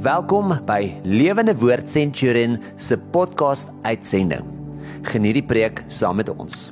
Welkom 0.00 0.54
by 0.64 0.94
Lewende 1.04 1.52
Woord 1.60 1.90
Centurion 1.92 2.54
se 2.80 2.96
podcast 3.12 3.68
uitsending. 3.84 4.46
Geniet 5.04 5.36
die 5.36 5.44
preek 5.44 5.82
saam 5.92 6.16
met 6.16 6.30
ons. 6.32 6.70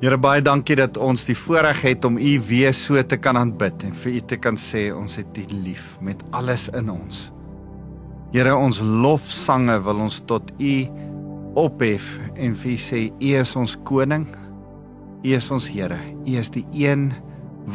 Here 0.00 0.16
baie 0.16 0.40
dankie 0.40 0.78
dat 0.80 0.96
ons 0.96 1.26
die 1.28 1.36
voorreg 1.36 1.82
het 1.84 2.08
om 2.08 2.16
U 2.16 2.32
weer 2.48 2.72
so 2.72 2.96
te 3.04 3.20
kan 3.20 3.36
aanbid 3.36 3.84
en 3.84 3.92
vir 4.00 4.14
U 4.14 4.24
te 4.32 4.40
kan 4.40 4.56
sê 4.56 4.86
ons 4.96 5.18
het 5.20 5.42
U 5.42 5.44
lief 5.52 5.84
met 6.00 6.24
alles 6.32 6.70
in 6.72 6.88
ons. 6.88 7.20
Here 8.32 8.56
ons 8.56 8.80
lofsange 8.80 9.76
wil 9.84 10.06
ons 10.08 10.22
tot 10.24 10.48
U 10.56 10.74
ophef 11.60 12.08
en 12.40 12.56
vir 12.56 12.72
U 12.72 12.78
sê 12.88 13.06
U 13.12 13.34
is 13.44 13.52
ons 13.52 13.76
koning. 13.84 14.24
U 15.20 15.28
is 15.28 15.52
ons 15.52 15.68
Here. 15.68 16.00
U 16.24 16.40
is 16.40 16.48
die 16.56 16.64
een 16.72 17.10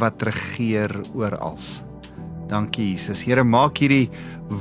wat 0.01 0.25
regeer 0.25 1.03
oor 1.13 1.37
alles. 1.37 1.85
Dankie 2.47 2.93
Jesus. 2.93 3.21
Here 3.25 3.43
maak 3.43 3.81
hierdie 3.81 4.07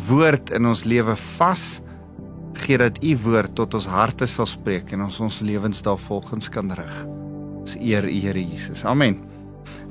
woord 0.09 0.51
in 0.57 0.67
ons 0.67 0.85
lewe 0.89 1.15
vas. 1.37 1.65
Gee 2.57 2.81
dat 2.81 2.99
u 3.05 3.15
woord 3.27 3.55
tot 3.59 3.77
ons 3.79 3.87
harte 3.91 4.27
sal 4.31 4.49
spreek 4.49 4.95
en 4.97 5.07
ons 5.07 5.21
ons 5.23 5.41
lewens 5.45 5.83
daarvolgens 5.85 6.51
kan 6.53 6.73
rig. 6.75 6.97
Ons 7.63 7.77
eer 7.79 8.07
u 8.09 8.21
Here 8.27 8.43
Jesus. 8.43 8.85
Amen. 8.85 9.21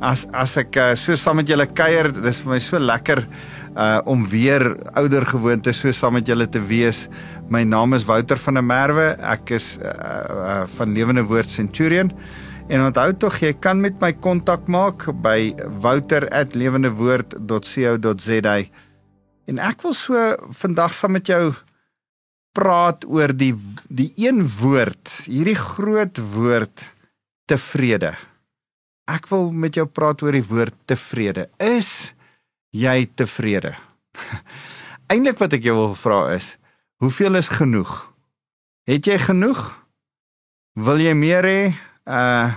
As 0.04 0.26
as 0.36 0.58
ek 0.60 0.76
uh, 0.76 0.90
so 1.00 1.16
saam 1.16 1.40
met 1.40 1.48
julle 1.48 1.68
kuier, 1.72 2.10
dis 2.12 2.42
vir 2.44 2.52
my 2.52 2.60
so 2.64 2.80
lekker 2.82 3.24
uh 3.76 4.00
om 4.08 4.22
weer 4.32 4.64
ouer 4.96 5.26
gewoonte 5.28 5.74
so 5.76 5.92
saam 5.92 6.18
met 6.18 6.28
julle 6.28 6.48
te 6.52 6.60
wees. 6.60 7.06
My 7.52 7.64
naam 7.64 7.96
is 7.96 8.06
Wouter 8.08 8.40
van 8.40 8.60
der 8.60 8.66
Merwe. 8.66 9.08
Ek 9.24 9.56
is 9.56 9.66
uh, 9.80 9.92
uh 9.92 10.64
van 10.76 10.96
Lewende 10.96 11.24
Woord 11.28 11.52
Centurion. 11.52 12.12
En 12.66 12.82
onthou 12.82 13.12
tog 13.14 13.36
jy 13.38 13.52
kan 13.62 13.78
met 13.78 13.94
my 14.02 14.10
kontak 14.18 14.66
maak 14.66 15.06
by 15.22 15.54
wouter@lewendewoord.co.za. 15.84 18.56
En 19.46 19.62
ek 19.62 19.86
wil 19.86 19.94
so 19.94 20.34
vandag 20.50 20.90
saam 20.94 21.12
met 21.14 21.28
jou 21.30 21.54
praat 22.58 23.06
oor 23.06 23.30
die 23.38 23.54
die 23.88 24.14
een 24.18 24.42
woord, 24.58 25.10
hierdie 25.30 25.60
groot 25.60 26.18
woord 26.18 26.82
tevrede. 27.46 28.18
Ek 29.06 29.30
wil 29.30 29.54
met 29.54 29.78
jou 29.78 29.86
praat 29.86 30.26
oor 30.26 30.34
die 30.34 30.50
woord 30.50 30.74
tevrede. 30.90 31.54
Is 31.62 32.18
jy 32.74 33.06
tevrede? 33.14 33.78
Eindelik 35.12 35.38
wat 35.38 35.54
ek 35.54 35.70
jou 35.70 35.78
wil 35.78 35.94
vra 35.94 36.34
is, 36.34 36.58
hoeveel 36.98 37.38
is 37.38 37.54
genoeg? 37.54 38.10
Het 38.90 39.06
jy 39.06 39.22
genoeg? 39.22 39.78
Wil 40.74 41.06
jy 41.06 41.14
meer 41.14 41.46
hê? 41.46 41.78
Uh 42.06 42.54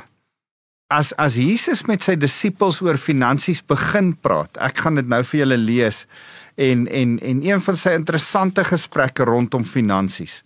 as 0.88 1.12
as 1.20 1.34
Jesus 1.36 1.82
met 1.84 2.00
sy 2.00 2.14
disippels 2.16 2.80
oor 2.80 2.96
finansies 2.96 3.60
begin 3.60 4.14
praat. 4.16 4.56
Ek 4.56 4.80
gaan 4.80 4.96
dit 4.96 5.08
nou 5.08 5.20
vir 5.20 5.42
julle 5.42 5.58
lees 5.60 6.06
en 6.56 6.86
en 6.88 7.18
en 7.18 7.42
een 7.44 7.60
van 7.60 7.77
sy 7.77 7.92
interessante 7.96 8.64
gesprekke 8.64 9.27
rondom 9.28 9.64
finansies. 9.68 10.40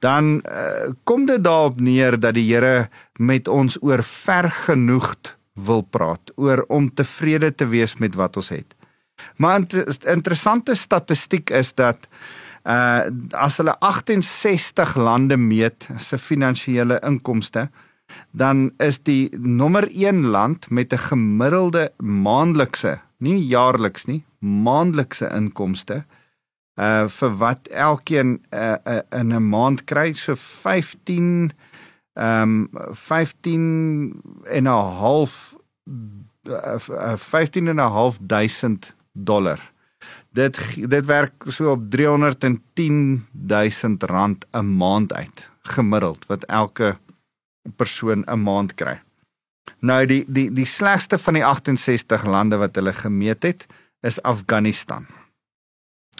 Dan 0.00 0.40
uh, 0.40 0.92
kom 1.04 1.26
dit 1.28 1.44
daarop 1.44 1.80
neer 1.80 2.18
dat 2.20 2.34
die 2.36 2.46
Here 2.48 2.88
met 3.18 3.48
ons 3.48 3.76
oor 3.80 4.02
vergenoegd 4.04 5.34
wil 5.54 5.82
praat, 5.82 6.32
oor 6.36 6.64
om 6.68 6.90
tevrede 6.90 7.52
te 7.54 7.68
wees 7.70 7.94
met 8.00 8.16
wat 8.18 8.36
ons 8.36 8.48
het. 8.48 8.74
Maar 9.36 9.60
'n 9.60 9.84
interessante 10.16 10.74
statistiek 10.74 11.50
is 11.50 11.74
dat 11.74 12.08
uh 12.64 13.04
as 13.30 13.56
hulle 13.56 13.76
68 13.78 14.96
lande 14.96 15.36
meet 15.36 15.88
se 15.98 16.18
finansiële 16.18 17.00
inkomste, 17.04 17.70
dan 18.30 18.72
is 18.78 19.02
die 19.02 19.30
nommer 19.38 19.88
1 19.90 20.26
land 20.26 20.70
met 20.70 20.92
'n 20.92 20.98
gemiddelde 20.98 21.92
maandelikse, 21.98 23.00
nie 23.18 23.46
jaarliks 23.46 24.04
nie, 24.04 24.24
maandelikse 24.38 25.30
inkomste 25.30 26.04
uh 26.74 27.06
vir 27.08 27.36
wat 27.38 27.68
elkeen 27.70 28.40
uh, 28.50 28.74
uh 28.84 29.00
in 29.20 29.32
'n 29.32 29.48
maand 29.48 29.84
kry 29.84 30.12
so 30.12 30.34
15 30.34 31.52
ehm 32.14 32.68
um, 32.72 32.94
15 32.94 34.20
en 34.44 34.64
'n 34.64 34.66
half 34.66 35.54
uh, 36.46 37.16
15 37.16 37.68
en 37.68 37.76
'n 37.76 37.78
half 37.78 38.18
duisend 38.20 38.94
dollar. 39.12 39.72
Dit 40.32 40.58
dit 40.74 41.04
werk 41.04 41.44
so 41.46 41.70
op 41.70 41.90
310 41.90 43.26
000 43.30 43.94
rand 43.98 44.46
'n 44.50 44.76
maand 44.76 45.12
uit 45.12 45.50
gemiddeld 45.62 46.26
wat 46.26 46.44
elke 46.44 46.98
persoon 47.76 48.24
'n 48.26 48.42
maand 48.42 48.74
kry. 48.74 49.00
Nou 49.80 50.06
die 50.06 50.24
die 50.28 50.50
die 50.52 50.66
slegste 50.66 51.18
van 51.18 51.34
die 51.34 51.44
68 51.44 52.24
lande 52.24 52.56
wat 52.56 52.76
hulle 52.76 52.92
gemeet 52.92 53.42
het, 53.42 53.66
is 54.00 54.22
Afghanistan. 54.22 55.06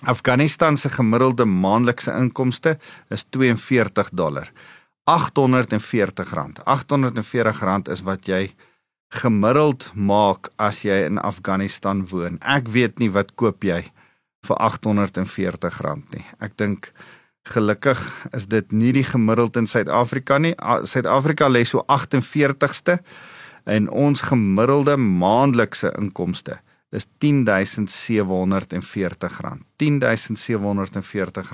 Afghanistan 0.03 0.77
se 0.77 0.89
gemiddelde 0.89 1.45
maandelikse 1.45 2.13
inkomste 2.13 2.79
is 3.09 3.25
42 3.31 4.11
dollar. 4.13 4.51
840 5.05 6.31
rand. 6.33 6.65
840 6.65 7.61
rand 7.61 7.89
is 7.89 8.01
wat 8.01 8.27
jy 8.27 8.51
gemiddeld 9.15 9.91
maak 9.95 10.51
as 10.57 10.83
jy 10.83 11.05
in 11.07 11.19
Afghanistan 11.19 12.07
woon. 12.09 12.39
Ek 12.41 12.69
weet 12.69 12.99
nie 12.99 13.11
wat 13.13 13.35
koop 13.35 13.65
jy 13.65 13.85
vir 14.45 14.57
840 14.57 15.81
rand 15.85 16.17
nie. 16.17 16.25
Ek 16.41 16.57
dink 16.57 16.91
Gelukkig 17.45 18.01
is 18.33 18.47
dit 18.49 18.73
nie 18.73 18.93
die 18.97 19.05
gemiddeld 19.05 19.57
in 19.61 19.67
Suid-Afrika 19.69 20.39
nie. 20.41 20.55
Suid-Afrika 20.89 21.49
lê 21.49 21.65
so 21.69 21.85
48ste 21.93 22.99
en 23.65 23.91
ons 23.91 24.21
gemiddelde 24.21 24.97
maandelikse 24.97 25.93
inkomste 25.99 26.61
is 26.95 27.07
R10740. 27.07 27.11
R10740. 29.83 31.49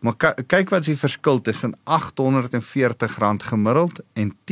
Maar 0.00 0.16
kyk 0.46 0.68
wat 0.72 0.80
is 0.80 0.86
die 0.92 0.96
verskil 0.96 1.40
tussen 1.44 1.76
R840 1.84 3.44
gemiddeld 3.50 4.00
en 4.12 4.36
R10740. 4.46 4.50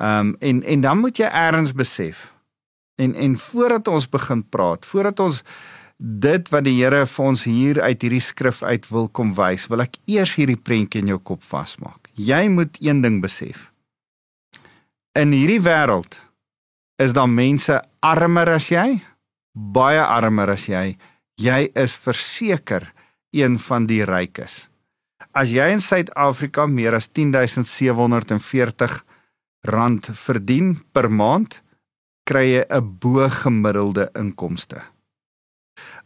Ehm 0.00 0.18
um, 0.18 0.36
en 0.38 0.62
en 0.62 0.80
dan 0.80 0.98
moet 0.98 1.16
jy 1.16 1.28
eers 1.28 1.72
besef. 1.72 2.32
En 2.96 3.14
en 3.14 3.38
voordat 3.38 3.88
ons 3.88 4.08
begin 4.08 4.48
praat, 4.48 4.86
voordat 4.86 5.20
ons 5.20 5.42
dit 6.00 6.48
wat 6.48 6.64
die 6.64 6.78
Here 6.78 7.04
vir 7.04 7.26
ons 7.28 7.42
hier 7.44 7.80
uit 7.84 8.02
hierdie 8.02 8.22
skrif 8.24 8.62
uit 8.64 8.86
wil 8.88 9.08
kom 9.12 9.34
wys, 9.36 9.66
wil 9.68 9.84
ek 9.84 9.98
eers 10.08 10.32
hierdie 10.38 10.56
prentjie 10.56 11.02
in 11.04 11.12
jou 11.12 11.20
kop 11.20 11.44
vasmaak. 11.44 12.08
Jy 12.16 12.48
moet 12.48 12.78
een 12.80 13.02
ding 13.04 13.20
besef. 13.20 13.68
In 15.18 15.34
hierdie 15.36 15.60
wêreld 15.60 16.16
is 17.00 17.12
daar 17.16 17.28
mense 17.28 17.76
armer 18.00 18.48
as 18.56 18.70
jy, 18.72 19.00
baie 19.52 20.00
armer 20.00 20.54
as 20.56 20.64
jy. 20.70 20.96
Jy 21.40 21.68
is 21.76 21.92
verseker 21.96 22.88
een 23.36 23.58
van 23.60 23.86
die 23.88 24.04
rykes. 24.08 24.68
As 25.36 25.52
jy 25.52 25.68
in 25.72 25.82
Suid-Afrika 25.84 26.64
meer 26.66 26.96
as 26.96 27.10
10740 27.12 28.96
rand 29.68 30.08
verdien 30.16 30.78
per 30.92 31.10
maand, 31.12 31.60
kry 32.24 32.46
jy 32.56 32.64
'n 32.70 32.98
bo 33.00 33.28
gemiddelde 33.28 34.08
inkomste 34.16 34.80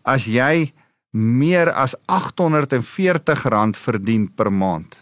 as 0.05 0.29
jy 0.29 0.73
meer 1.15 1.71
as 1.73 1.95
R840 2.11 3.79
verdien 3.79 4.27
per 4.35 4.51
maand, 4.53 4.99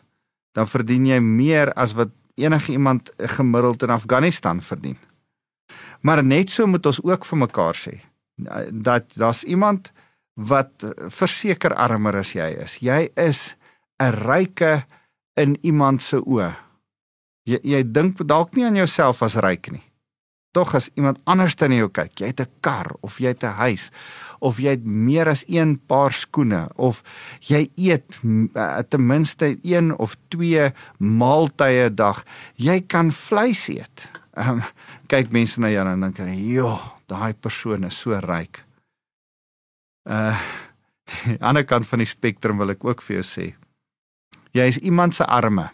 dan 0.52 0.68
verdien 0.68 1.06
jy 1.08 1.20
meer 1.20 1.72
as 1.72 1.94
wat 1.96 2.12
enige 2.36 2.72
iemand 2.72 3.10
gemiddeld 3.16 3.82
in 3.82 3.90
Afghanistan 3.90 4.60
verdien. 4.60 4.98
Maar 6.00 6.24
net 6.24 6.50
so 6.50 6.66
moet 6.66 6.86
ons 6.86 7.00
ook 7.04 7.24
vir 7.24 7.38
mekaar 7.38 7.78
sê 7.78 7.98
dat 8.72 9.12
daar's 9.14 9.42
iemand 9.44 9.92
wat 10.34 10.84
verseker 11.12 11.74
armer 11.76 12.16
as 12.22 12.32
jy 12.34 12.48
is. 12.64 12.76
Jy 12.80 13.10
is 13.14 13.54
'n 14.00 14.12
ryke 14.26 14.84
in 15.36 15.56
iemand 15.62 16.02
se 16.02 16.16
oë. 16.16 16.56
Jy 17.44 17.60
jy 17.62 17.82
dink 17.92 18.26
dalk 18.26 18.54
nie 18.54 18.64
aan 18.64 18.76
jouself 18.76 19.22
as 19.22 19.34
ryk 19.34 19.70
nie. 19.70 19.84
Tog 20.52 20.74
as 20.74 20.90
iemand 20.94 21.18
anders 21.24 21.56
dan 21.56 21.72
jou 21.72 21.88
kyk, 21.88 22.20
jy 22.20 22.26
het 22.26 22.40
'n 22.40 22.50
kar 22.60 22.92
of 23.00 23.18
jy 23.18 23.28
het 23.28 23.44
'n 23.44 23.56
huis 23.56 23.90
of 24.42 24.58
jy 24.62 24.74
het 24.74 24.84
meer 24.84 25.30
as 25.30 25.44
een 25.46 25.76
paar 25.86 26.12
skoene 26.12 26.66
of 26.76 27.02
jy 27.46 27.68
eet 27.78 28.18
uh, 28.22 28.82
ten 28.82 29.06
minste 29.06 29.54
een 29.62 29.92
of 29.98 30.16
twee 30.34 30.72
maaltye 30.98 31.88
'n 31.90 31.94
dag. 31.94 32.24
Jy 32.54 32.80
kan 32.86 33.12
vleis 33.12 33.68
eet. 33.68 34.08
Um, 34.34 34.62
kyk 35.06 35.30
mense 35.30 35.60
na 35.60 35.68
jou 35.68 35.86
en 35.86 36.00
dink 36.00 36.18
"Jo, 36.18 36.80
daai 37.06 37.34
persoon 37.34 37.84
is 37.84 37.98
so 37.98 38.18
ryk." 38.18 38.64
Uh 40.04 40.36
aan 41.26 41.36
die 41.36 41.44
ander 41.44 41.64
kant 41.64 41.86
van 41.86 41.98
die 41.98 42.08
spektrum 42.08 42.58
wil 42.58 42.70
ek 42.70 42.84
ook 42.84 43.02
vir 43.02 43.20
jou 43.20 43.24
sê, 43.26 43.46
jy 44.56 44.66
is 44.66 44.78
iemand 44.78 45.14
se 45.14 45.24
arme. 45.24 45.70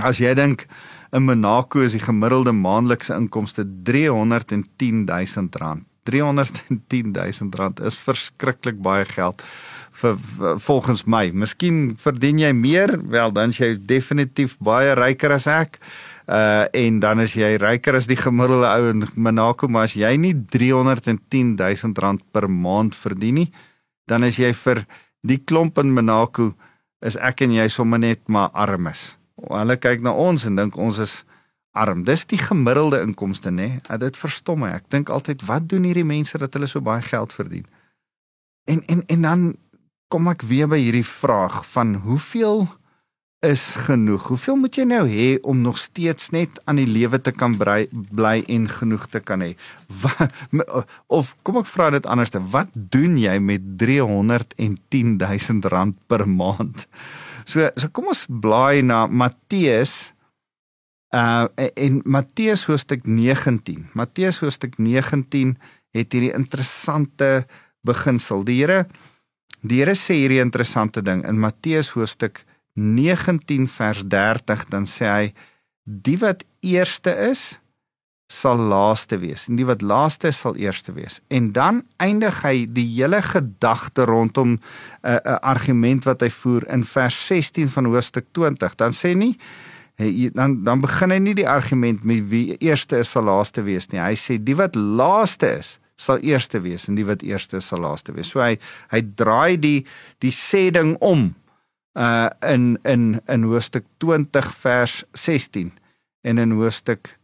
As 0.00 0.18
jy 0.18 0.32
dink 0.34 0.66
in 1.12 1.26
Monaco 1.26 1.82
is 1.84 1.92
die 1.92 2.00
gemiddelde 2.00 2.52
maandelikse 2.56 3.12
inkomste 3.14 3.66
310 3.84 5.04
000 5.04 5.48
rand. 5.60 5.84
310 6.08 7.12
000 7.12 7.58
rand 7.58 7.80
is 7.80 7.98
verskriklik 7.98 8.80
baie 8.82 9.04
geld 9.08 9.42
vir, 10.00 10.16
volgens 10.64 11.04
my. 11.04 11.28
Miskien 11.34 11.92
verdien 12.00 12.40
jy 12.42 12.52
meer, 12.56 12.96
wel 13.10 13.34
dan 13.34 13.54
jy 13.54 13.74
definitief 13.76 14.56
baie 14.62 14.96
ryker 14.98 15.34
as 15.38 15.46
ek. 15.50 15.78
Uh 16.26 16.64
en 16.78 17.00
dan 17.02 17.20
is 17.20 17.34
jy 17.34 17.56
ryker 17.60 17.98
as 17.98 18.06
die 18.06 18.18
gemiddelde 18.18 18.68
ou 18.70 18.90
in 18.92 19.06
Monaco, 19.14 19.68
maar 19.68 19.88
as 19.90 19.96
jy 19.98 20.14
nie 20.16 20.34
310 20.54 21.56
000 21.58 21.98
rand 21.98 22.22
per 22.32 22.48
maand 22.50 22.94
verdien 22.94 23.42
nie, 23.42 23.48
dan 24.06 24.24
is 24.24 24.38
jy 24.38 24.52
vir 24.54 24.84
die 25.26 25.38
klomp 25.38 25.78
in 25.82 25.92
Monaco 25.94 26.52
is 27.02 27.18
ek 27.18 27.42
en 27.46 27.56
jy 27.56 27.66
sommer 27.70 27.98
net 27.98 28.22
maar 28.30 28.52
armes. 28.54 29.00
Hulle 29.42 29.76
kyk 29.76 30.04
na 30.06 30.14
ons 30.14 30.46
en 30.46 30.56
dink 30.56 30.78
ons 30.78 30.98
is 31.02 31.14
arm. 31.72 32.04
Dis 32.04 32.26
die 32.28 32.40
gemiddelde 32.40 33.00
inkomste 33.00 33.50
nê. 33.50 33.68
Nee? 33.80 33.98
Dit 34.00 34.20
verstom 34.20 34.62
my. 34.64 34.74
Ek 34.76 34.90
dink 34.92 35.12
altyd 35.12 35.44
wat 35.48 35.68
doen 35.68 35.88
hierdie 35.88 36.06
mense 36.06 36.38
dat 36.38 36.54
hulle 36.56 36.68
so 36.70 36.84
baie 36.84 37.02
geld 37.04 37.32
verdien? 37.32 37.66
En 38.68 38.84
en 38.92 39.02
en 39.06 39.28
dan 39.28 39.48
kom 40.12 40.28
ek 40.28 40.44
weer 40.44 40.68
by 40.68 40.78
hierdie 40.78 41.06
vraag 41.06 41.62
van 41.72 41.94
hoeveel 42.04 42.66
is 43.42 43.62
genoeg? 43.88 44.28
Hoeveel 44.30 44.58
moet 44.60 44.76
jy 44.76 44.84
nou 44.86 45.02
hê 45.08 45.28
om 45.48 45.64
nog 45.64 45.80
steeds 45.80 46.30
net 46.30 46.60
aan 46.70 46.78
die 46.78 46.86
lewe 46.86 47.18
te 47.18 47.32
kan 47.34 47.56
bly, 47.58 47.88
bly 47.90 48.44
en 48.52 48.68
genoeg 48.70 49.08
te 49.10 49.22
kan 49.24 49.42
hê? 49.42 49.54
Of 51.08 51.34
kom 51.42 51.58
ek 51.62 51.72
vra 51.72 51.88
dit 51.96 52.06
anderste, 52.06 52.42
wat 52.52 52.70
doen 52.72 53.16
jy 53.18 53.38
met 53.42 53.64
310 53.80 55.16
000 55.18 55.72
rand 55.72 55.98
per 56.06 56.28
maand? 56.28 56.86
So 57.48 57.66
so 57.74 57.90
kom 57.90 58.12
ons 58.12 58.26
blaai 58.28 58.84
na 58.86 59.06
Matteus 59.10 60.11
uh 61.12 61.46
in 61.74 62.00
Matteus 62.04 62.64
hoofstuk 62.64 63.06
19. 63.06 63.90
Matteus 63.92 64.40
hoofstuk 64.40 64.78
19 64.78 65.58
het 65.92 66.12
hierdie 66.12 66.32
interessante 66.32 67.46
beginsel. 67.84 68.44
Die 68.44 68.60
Here 68.62 68.86
die 69.60 69.82
Here 69.82 69.94
sê 69.94 70.16
hierdie 70.22 70.40
interessante 70.42 71.02
ding 71.02 71.22
in 71.28 71.38
Matteus 71.38 71.92
hoofstuk 71.94 72.44
19 72.74 73.68
vers 73.68 74.02
30 74.08 74.64
dan 74.72 74.88
sê 74.88 75.10
hy 75.10 75.26
die 75.84 76.16
wat 76.22 76.46
eerste 76.64 77.12
is 77.30 77.42
sal 78.32 78.56
laaste 78.56 79.18
wees 79.20 79.44
en 79.50 79.58
die 79.60 79.66
wat 79.68 79.82
laaste 79.84 80.30
is 80.32 80.38
sal 80.40 80.56
eerste 80.56 80.94
wees. 80.96 81.20
En 81.28 81.50
dan 81.52 81.82
eindig 82.00 82.40
hy 82.46 82.64
die 82.64 82.86
hele 82.94 83.20
gedagte 83.22 84.06
rondom 84.08 84.56
uh, 84.56 85.12
'n 85.12 85.20
uh, 85.20 85.36
argument 85.52 86.08
wat 86.08 86.24
hy 86.24 86.30
voer 86.30 86.64
in 86.72 86.84
vers 86.84 87.18
16 87.26 87.68
van 87.68 87.84
hoofstuk 87.92 88.26
20. 88.32 88.74
Dan 88.74 88.96
sê 88.96 89.12
nie 89.14 89.36
dan 90.34 90.62
dan 90.64 90.80
begin 90.82 91.12
hy 91.14 91.18
nie 91.22 91.36
die 91.38 91.48
argument 91.48 92.04
met 92.04 92.24
wie 92.30 92.56
eerste 92.58 92.98
is 93.02 93.12
sal 93.12 93.26
laaste 93.28 93.64
wees 93.66 93.88
nie. 93.92 94.00
Hy 94.02 94.16
sê 94.18 94.38
die 94.40 94.56
wat 94.58 94.76
laaste 94.76 95.50
is 95.60 95.76
sal 96.02 96.22
eerste 96.24 96.60
wees 96.64 96.88
en 96.88 96.96
die 96.98 97.06
wat 97.06 97.22
eerste 97.22 97.60
is 97.60 97.68
sal 97.70 97.82
laaste 97.84 98.14
wees. 98.16 98.30
So 98.32 98.42
hy 98.42 98.56
hy 98.92 99.02
draai 99.18 99.58
die 99.60 99.84
die 100.24 100.34
sê 100.34 100.70
ding 100.74 100.96
om 101.00 101.32
uh 101.98 102.30
in 102.48 102.78
in 102.88 103.20
in 103.28 103.48
hoofstuk 103.50 103.86
20 104.00 104.52
vers 104.62 105.02
16 105.12 105.72
en 106.22 106.38
in 106.38 106.56
hoofstuk 106.56 107.18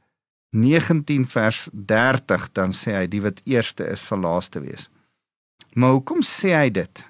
19 0.50 1.26
vers 1.28 1.68
30 1.72 2.48
dan 2.52 2.72
sê 2.72 2.96
hy 2.96 3.06
die 3.06 3.22
wat 3.24 3.40
eerste 3.44 3.86
is 3.88 4.04
sal 4.04 4.24
laaste 4.24 4.60
wees. 4.64 4.88
Maar 5.74 5.96
hoekom 5.98 6.22
sê 6.24 6.54
hy 6.56 6.68
dit? 6.72 7.04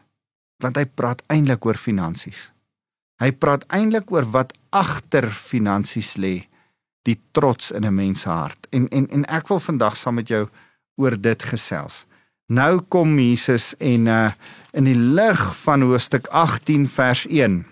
Want 0.63 0.79
hy 0.79 0.87
praat 0.87 1.23
eintlik 1.31 1.65
oor 1.67 1.79
finansies. 1.79 2.49
Hy 3.19 3.33
praat 3.35 3.65
eintlik 3.75 4.13
oor 4.15 4.27
wat 4.31 4.55
agter 4.71 5.27
finansies 5.31 6.15
lê, 6.17 6.47
die 7.03 7.19
trots 7.33 7.71
in 7.71 7.85
'n 7.85 7.95
mens 7.95 8.21
se 8.21 8.29
hart. 8.29 8.67
En 8.71 8.89
en 8.89 9.09
en 9.09 9.25
ek 9.25 9.49
wil 9.49 9.59
vandag 9.59 9.97
saam 9.97 10.15
met 10.15 10.29
jou 10.29 10.49
oor 10.97 11.21
dit 11.21 11.43
gesels. 11.43 12.07
Nou 12.47 12.81
kom 12.89 13.19
Jesus 13.19 13.75
en 13.79 14.07
uh 14.07 14.31
in 14.73 14.85
die 14.85 14.95
lig 14.95 15.57
van 15.65 15.83
hoofstuk 15.83 16.27
18 16.27 16.87
vers 16.87 17.27
1. 17.27 17.67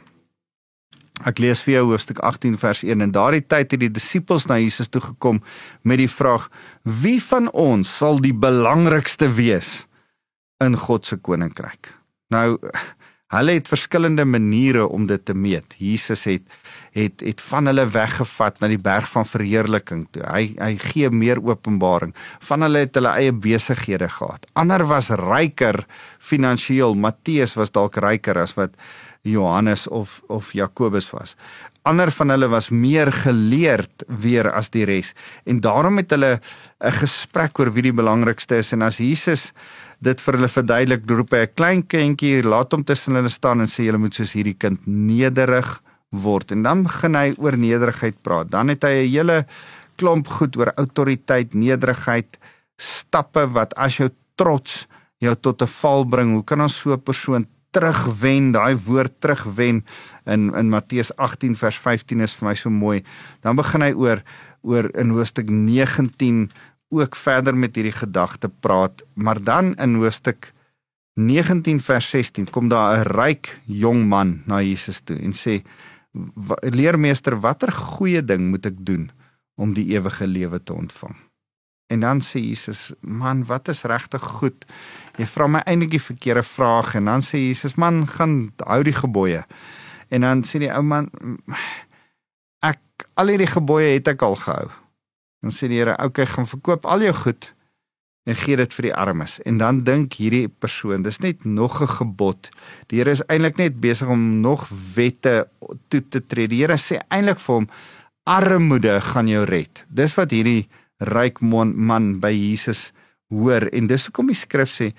Ek 1.25 1.38
lees 1.38 1.62
vir 1.62 1.75
jou 1.75 1.84
hoofstuk 1.90 2.19
18 2.19 2.58
vers 2.58 2.82
1 2.82 3.00
en 3.00 3.10
daardie 3.10 3.46
tyd 3.46 3.70
het 3.70 3.81
die 3.81 3.90
disippels 3.90 4.46
na 4.46 4.58
Jesus 4.58 4.88
toe 4.88 5.00
gekom 5.00 5.43
met 5.82 5.98
die 5.98 6.10
vraag: 6.10 6.50
Wie 6.82 7.22
van 7.22 7.50
ons 7.52 7.96
sal 7.96 8.20
die 8.20 8.34
belangrikste 8.34 9.31
wees 9.32 9.87
in 10.60 10.76
God 10.76 11.06
se 11.06 11.16
koninkryk? 11.16 11.93
Nou 12.28 12.58
hulle 13.34 13.56
het 13.56 13.69
verskillende 13.69 14.25
maniere 14.25 14.87
om 14.87 15.06
dit 15.06 15.25
te 15.25 15.34
meet. 15.34 15.75
Jesus 15.78 16.25
het 16.25 16.43
het 16.96 17.20
het 17.20 17.43
van 17.44 17.67
hulle 17.69 17.84
weggevat 17.93 18.61
na 18.61 18.70
die 18.73 18.81
berg 18.81 19.08
van 19.12 19.26
verheerliking 19.28 20.06
toe. 20.14 20.23
Hy 20.25 20.55
hy 20.56 20.76
gee 20.81 21.11
meer 21.11 21.43
openbaring. 21.44 22.14
Van 22.49 22.64
hulle 22.64 22.87
het 22.87 22.96
hulle 22.96 23.12
eie 23.19 23.32
besighede 23.32 24.08
gehad. 24.08 24.46
Ander 24.55 24.87
was 24.88 25.11
ryker 25.11 25.84
finansiëel. 26.19 26.94
Matteus 26.94 27.56
was 27.58 27.75
dalk 27.75 27.99
ryker 28.00 28.38
as 28.40 28.55
wat 28.56 28.78
Johannes 29.26 29.88
of 29.88 30.22
of 30.29 30.52
Jakobus 30.55 31.11
was. 31.11 31.34
Ander 31.87 32.11
van 32.11 32.32
hulle 32.34 32.49
was 32.49 32.70
meer 32.70 33.12
geleerd 33.12 34.06
weer 34.06 34.49
as 34.52 34.70
die 34.70 34.87
res 34.87 35.12
en 35.44 35.61
daarom 35.61 35.99
het 36.00 36.11
hulle 36.11 36.40
'n 36.81 36.93
gesprek 36.93 37.58
oor 37.58 37.72
wie 37.72 37.82
die 37.82 37.93
belangrikste 37.93 38.56
is 38.56 38.72
en 38.72 38.82
as 38.82 38.96
Jesus 38.96 39.52
dit 40.00 40.20
vir 40.20 40.34
hulle 40.38 40.48
verduidelik, 40.48 41.10
roep 41.10 41.32
hy 41.32 41.43
'n 41.46 41.54
klein 41.56 41.82
kindjie, 41.82 42.43
laat 42.43 42.72
hom 42.72 42.84
tussen 42.84 43.14
hulle 43.14 43.28
staan 43.28 43.60
en 43.60 43.66
sê 43.66 43.84
julle 43.84 43.98
moet 43.98 44.14
soos 44.14 44.32
hierdie 44.32 44.58
kind 44.58 44.81
nederig 44.87 45.82
word 46.12 46.52
en 46.52 46.62
dan 46.62 46.82
begin 46.82 47.14
hy 47.14 47.34
oor 47.38 47.56
nederigheid 47.56 48.22
praat. 48.22 48.50
Dan 48.50 48.69
het 48.69 48.84
hy 48.84 49.06
'n 49.06 49.10
hele 49.10 49.46
klomp 49.96 50.28
goed 50.28 50.56
oor 50.56 50.72
autoriteit, 50.76 51.54
nederigheid, 51.54 52.38
stappe 52.76 53.46
wat 53.52 53.75
as 53.76 53.96
jou 53.96 54.10
trots 54.37 54.87
jou 55.19 55.34
tot 55.34 55.62
'n 55.62 55.66
val 55.81 56.04
bring. 56.04 56.32
Hoe 56.34 56.44
kan 56.44 56.60
ons 56.60 56.76
so 56.76 56.93
'n 56.93 57.02
persoon 57.02 57.46
terugwen? 57.72 58.52
Daai 58.52 58.76
woord 58.76 59.20
terugwen 59.20 59.84
in 60.26 60.54
in 60.54 60.69
Matteus 60.69 61.10
18 61.16 61.54
vers 61.54 61.76
15 61.76 62.20
is 62.20 62.34
vir 62.34 62.48
my 62.48 62.54
so 62.54 62.70
mooi. 62.70 63.02
Dan 63.40 63.56
begin 63.56 63.82
hy 63.82 63.93
oor 63.93 64.22
oor 64.62 64.90
in 64.98 65.10
hoofstuk 65.10 65.48
19 65.48 66.50
ook 66.88 67.17
verder 67.17 67.56
met 67.56 67.75
hierdie 67.75 67.97
gedagte 67.97 68.49
praat, 68.49 69.03
maar 69.15 69.43
dan 69.43 69.75
in 69.75 69.94
hoofstuk 69.94 70.53
19 71.15 71.81
vers 71.81 72.11
16 72.11 72.50
kom 72.50 72.69
daar 72.69 72.99
'n 72.99 73.09
ryk 73.09 73.61
jong 73.65 74.06
man 74.09 74.43
na 74.47 74.61
Jesus 74.62 75.00
toe 75.05 75.17
en 75.17 75.33
sê 75.33 75.62
leermeester, 76.61 77.41
watter 77.41 77.73
goeie 77.73 78.25
ding 78.25 78.49
moet 78.50 78.67
ek 78.67 78.77
doen 78.79 79.11
om 79.55 79.73
die 79.73 79.97
ewige 79.97 80.27
lewe 80.27 80.62
te 80.62 80.73
ontvang? 80.73 81.17
En 81.87 82.00
dan 82.00 82.21
sê 82.21 82.41
Jesus, 82.43 82.93
man, 83.00 83.44
wat 83.44 83.69
is 83.69 83.82
regtig 83.82 84.23
goed? 84.23 84.65
Jy 85.17 85.27
vra 85.27 85.47
my 85.47 85.61
eintlik 85.65 85.91
die 85.91 86.03
verkeerde 86.03 86.43
vraag 86.43 86.94
en 86.99 87.05
dan 87.05 87.23
sê 87.23 87.39
Jesus, 87.39 87.77
man, 87.79 88.06
gaan 88.06 88.53
hou 88.67 88.82
die 88.82 88.97
gebooie. 88.97 89.44
En 90.09 90.27
dan 90.27 90.43
sê 90.43 90.59
die 90.59 90.73
ou 90.73 90.82
man, 90.82 91.11
ek 92.67 93.06
al 93.15 93.31
hierdie 93.31 93.50
gebooie 93.50 93.94
het 93.94 94.09
ek 94.09 94.23
al 94.27 94.35
gehou. 94.41 94.67
Dan 95.46 95.54
sê 95.54 95.69
die 95.70 95.78
Here, 95.78 95.94
okay, 96.02 96.26
gaan 96.26 96.48
verkoop 96.50 96.88
al 96.90 97.06
jou 97.06 97.14
goed 97.14 97.52
en 98.26 98.34
gee 98.34 98.58
dit 98.58 98.72
vir 98.74 98.88
die 98.88 98.94
armes. 98.98 99.36
En 99.46 99.60
dan 99.60 99.84
dink 99.86 100.17
hierdie 100.19 100.48
persoon, 100.50 101.05
dis 101.06 101.20
net 101.22 101.44
nog 101.46 101.79
'n 101.81 101.86
gebod. 101.86 102.50
Die 102.91 102.98
Here 102.98 103.12
is 103.15 103.22
eintlik 103.31 103.56
net 103.56 103.79
besig 103.81 104.08
om 104.08 104.41
nog 104.41 104.67
wette 104.94 105.46
toe 105.88 106.03
te 106.08 106.26
tree. 106.26 106.48
Die 106.48 106.62
Here 106.62 106.74
sê 106.74 106.98
eintlik 107.08 107.38
vir 107.38 107.55
hom 107.55 107.69
armoede 108.26 109.00
gaan 109.00 109.29
jou 109.29 109.44
red. 109.44 109.84
Dis 109.88 110.17
wat 110.17 110.31
hierdie 110.31 110.69
ryk 110.98 111.41
man 111.41 112.19
by 112.20 112.32
Jesus 112.32 112.93
hoor 113.31 113.69
en 113.72 113.86
dis 113.86 114.05
hoekom 114.06 114.26
die 114.26 114.34
skrif 114.34 114.70
sê 114.70 114.94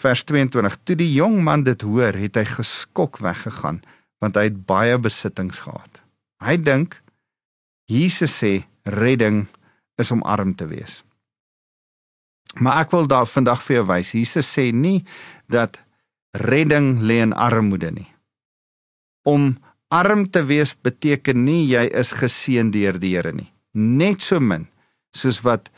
vers 0.00 0.24
22 0.24 0.76
toe 0.84 0.96
die 0.96 1.12
jong 1.12 1.42
man 1.42 1.64
dit 1.64 1.82
hoor, 1.82 2.12
het 2.12 2.36
hy 2.36 2.44
geskok 2.44 3.18
weggegaan 3.18 3.82
want 4.20 4.36
hy 4.36 4.42
het 4.42 4.66
baie 4.66 4.98
besittings 4.98 5.58
gehad. 5.58 6.02
Hy 6.40 6.56
dink 6.56 7.02
Jesus 7.86 8.38
sê 8.38 8.66
redding 8.84 9.48
is 9.98 10.10
om 10.14 10.22
arm 10.22 10.54
te 10.54 10.66
wees. 10.70 11.02
Maar 12.58 12.84
ek 12.86 12.94
wil 12.94 13.06
daar 13.10 13.28
vandag 13.28 13.62
vir 13.66 13.80
jou 13.80 13.86
wys. 13.90 14.14
Jesus 14.16 14.48
sê 14.48 14.70
nie 14.72 15.02
dat 15.52 15.78
redding 16.32 16.98
lê 17.04 17.20
in 17.22 17.34
armoede 17.36 17.90
nie. 17.92 18.08
Om 19.28 19.56
arm 19.92 20.26
te 20.30 20.44
wees 20.48 20.74
beteken 20.74 21.44
nie 21.44 21.66
jy 21.68 21.86
is 21.92 22.12
geseën 22.16 22.70
deur 22.72 22.98
die 23.00 23.14
Here 23.16 23.32
nie. 23.32 23.50
Net 23.72 24.24
so 24.24 24.40
min 24.40 24.68
soos 25.16 25.42
wat 25.44 25.70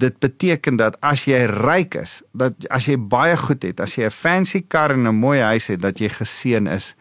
dit 0.00 0.18
beteken 0.20 0.76
dat 0.76 0.98
as 1.04 1.24
jy 1.26 1.46
ryk 1.48 1.96
is, 1.96 2.20
dat 2.36 2.66
as 2.70 2.86
jy 2.88 2.98
baie 3.00 3.36
goed 3.40 3.64
het, 3.64 3.80
as 3.80 3.96
jy 3.96 4.06
'n 4.06 4.10
fancy 4.10 4.60
kar 4.60 4.92
en 4.92 5.08
'n 5.08 5.14
mooi 5.14 5.40
huis 5.40 5.66
het, 5.66 5.80
dat 5.80 6.00
jy 6.00 6.08
geseën 6.08 6.66
is 6.66 6.94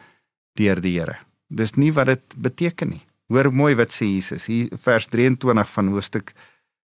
deur 0.55 0.81
die 0.81 0.99
Here. 0.99 1.17
Dis 1.49 1.75
nie 1.75 1.91
wat 1.91 2.07
dit 2.07 2.23
beteken 2.37 2.89
nie. 2.89 3.05
Hoor 3.27 3.51
mooi 3.53 3.75
wat 3.75 3.93
sê 3.93 4.05
Jesus 4.05 4.45
hier 4.45 4.69
vers 4.77 5.07
23 5.07 5.69
van 5.69 5.87
hoofstuk 5.87 6.33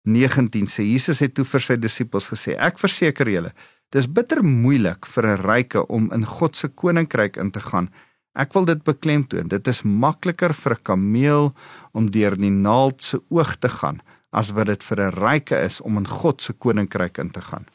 19 0.06 0.68
sê 0.70 0.86
Jesus 0.86 1.20
het 1.20 1.34
toe 1.34 1.44
vir 1.44 1.62
sy 1.64 1.76
disippels 1.76 2.28
gesê: 2.30 2.54
Ek 2.54 2.78
verseker 2.78 3.28
julle, 3.28 3.52
dis 3.90 4.06
bitter 4.06 4.42
moeilik 4.42 5.06
vir 5.06 5.26
'n 5.26 5.42
ryke 5.42 5.86
om 5.88 6.12
in 6.12 6.24
God 6.24 6.56
se 6.56 6.68
koninkryk 6.68 7.36
in 7.36 7.50
te 7.50 7.60
gaan. 7.60 7.90
Ek 8.34 8.52
wil 8.54 8.64
dit 8.64 8.82
beklemtoon. 8.84 9.48
Dit 9.48 9.66
is 9.66 9.82
makliker 9.82 10.54
vir 10.54 10.72
'n 10.72 10.82
kameel 10.82 11.54
om 11.92 12.10
deur 12.10 12.36
die 12.36 12.50
naald 12.50 13.02
se 13.02 13.20
oog 13.28 13.56
te 13.56 13.68
gaan 13.68 14.00
as 14.30 14.50
wat 14.50 14.66
dit 14.66 14.84
vir 14.84 15.00
'n 15.00 15.12
ryke 15.14 15.56
is 15.64 15.80
om 15.80 15.96
in 15.96 16.06
God 16.06 16.40
se 16.40 16.52
koninkryk 16.52 17.18
in 17.18 17.30
te 17.30 17.40
gaan. 17.40 17.66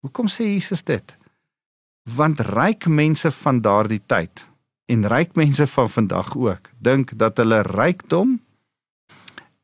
Hoekom 0.00 0.28
sê 0.28 0.44
Jesus 0.44 0.82
dit? 0.82 1.16
Want 2.04 2.40
ryk 2.40 2.86
mense 2.86 3.30
van 3.30 3.60
daardie 3.60 4.02
tyd 4.06 4.44
en 4.86 5.06
ryk 5.08 5.34
mense 5.34 5.66
van 5.66 5.88
vandag 5.88 6.36
ook 6.36 6.68
dink 6.78 7.18
dat 7.18 7.36
hulle 7.36 7.62
rykdom 7.62 8.40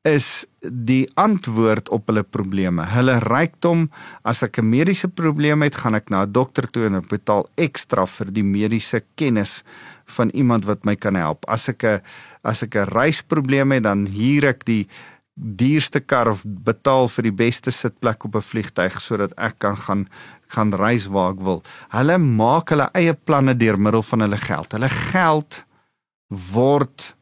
is 0.03 0.47
die 0.61 1.09
antwoord 1.15 1.89
op 1.89 2.11
hulle 2.11 2.23
probleme. 2.23 2.85
Hulle 2.85 3.19
rykdom, 3.25 3.89
as 4.23 4.43
ek 4.43 4.59
'n 4.59 4.69
mediese 4.69 5.09
probleem 5.09 5.63
het, 5.63 5.75
gaan 5.75 5.95
ek 5.95 6.11
na 6.11 6.23
'n 6.23 6.33
dokter 6.33 6.67
toe 6.71 6.87
en 6.87 6.95
ek 6.97 7.09
betaal 7.09 7.49
ekstra 7.57 8.07
vir 8.07 8.33
die 8.33 8.45
mediese 8.45 9.03
kennis 9.17 9.63
van 10.05 10.31
iemand 10.31 10.65
wat 10.65 10.85
my 10.85 10.97
kan 10.97 11.15
help. 11.15 11.45
As 11.49 11.69
ek 11.69 11.85
'n 11.85 12.01
as 12.45 12.63
ek 12.63 12.75
'n 12.75 12.89
reisprobleem 12.89 13.73
het, 13.73 13.83
dan 13.83 14.07
huur 14.07 14.45
ek 14.45 14.65
die 14.65 14.89
duurste 15.35 16.01
kar 16.01 16.29
of 16.29 16.43
betaal 16.45 17.09
vir 17.09 17.23
die 17.23 17.33
beste 17.33 17.71
sitplek 17.71 18.25
op 18.25 18.35
'n 18.37 18.43
vliegtyg 18.43 19.01
sodat 19.01 19.33
ek 19.39 19.59
kan 19.59 19.77
gaan 19.77 20.09
gaan 20.49 20.75
reis 20.75 21.07
waar 21.07 21.33
ek 21.33 21.41
wil. 21.41 21.63
Hulle 21.89 22.19
maak 22.19 22.71
hulle 22.71 22.91
eie 22.93 23.15
planne 23.15 23.55
deur 23.55 23.79
middel 23.79 24.03
van 24.03 24.21
hulle 24.21 24.37
geld. 24.37 24.73
Hulle 24.73 24.89
geld 24.89 25.65
word 26.53 27.15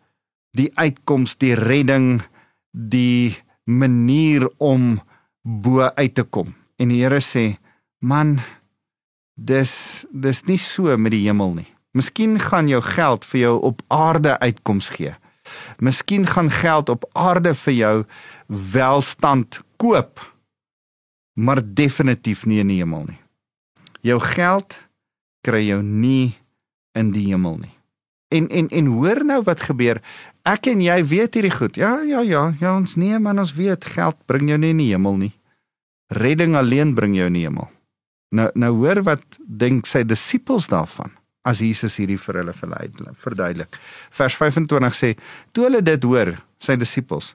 die 0.52 0.70
uitkoms, 0.74 1.36
die 1.36 1.54
redding, 1.54 2.22
die 2.72 3.36
manier 3.64 4.48
om 4.56 5.00
bo 5.42 5.88
uit 5.94 6.14
te 6.14 6.24
kom. 6.24 6.54
En 6.78 6.92
die 6.92 7.02
Here 7.02 7.20
sê, 7.24 7.58
man, 8.00 8.38
dis 9.34 9.72
dis 10.10 10.42
nie 10.46 10.58
so 10.58 10.96
met 10.96 11.14
die 11.14 11.24
hemel 11.26 11.54
nie. 11.60 11.68
Miskien 11.96 12.36
gaan 12.42 12.68
jou 12.68 12.80
geld 12.84 13.24
vir 13.24 13.40
jou 13.40 13.54
op 13.70 13.82
aarde 13.92 14.38
uitkoms 14.38 14.90
gee. 14.94 15.14
Miskien 15.78 16.26
gaan 16.26 16.50
geld 16.50 16.88
op 16.92 17.06
aarde 17.12 17.54
vir 17.54 17.74
jou 17.74 17.94
welstand 18.46 19.60
koop, 19.80 20.20
maar 21.34 21.62
definitief 21.62 22.44
nie 22.46 22.60
in 22.60 22.70
die 22.72 22.80
hemel 22.82 23.06
nie. 23.08 23.20
Jou 24.04 24.20
geld 24.20 24.78
kry 25.46 25.64
jou 25.66 25.80
nie 25.82 26.36
in 26.98 27.12
die 27.14 27.28
hemel 27.30 27.58
nie. 27.62 27.74
En 28.34 28.48
en 28.48 28.68
en 28.68 28.90
hoor 28.98 29.24
nou 29.24 29.40
wat 29.46 29.64
gebeur. 29.64 30.02
Ek 30.48 30.70
en 30.70 30.80
jy 30.80 30.96
weet 31.04 31.36
hierdie 31.36 31.52
goed. 31.52 31.76
Ja, 31.76 31.98
ja, 32.06 32.22
ja, 32.24 32.48
ja, 32.60 32.76
ons 32.78 32.94
nee 32.96 33.18
man, 33.20 33.40
ons 33.42 33.52
weet 33.58 33.84
geld 33.84 34.16
bring 34.30 34.48
jou 34.48 34.56
nie 34.60 34.72
in 34.72 34.80
die 34.80 34.92
hemel 34.94 35.18
nie. 35.20 35.32
Redding 36.16 36.54
alleen 36.56 36.94
bring 36.96 37.16
jou 37.18 37.26
in 37.28 37.36
die 37.36 37.44
hemel. 37.44 37.68
Nou 38.32 38.48
nou 38.56 38.70
hoor 38.80 39.02
wat 39.04 39.38
dink 39.38 39.88
sy 39.88 40.04
disippels 40.08 40.68
daarvan 40.72 41.12
as 41.48 41.60
Jesus 41.64 41.96
hierdie 41.96 42.18
vir 42.20 42.40
hulle 42.42 42.54
verduidelik. 42.56 43.76
Vers 44.12 44.36
25 44.36 44.96
sê: 44.96 45.14
"Toe 45.52 45.64
hulle 45.68 45.82
dit 45.82 46.02
hoor, 46.04 46.34
sy 46.60 46.76
disippels, 46.76 47.34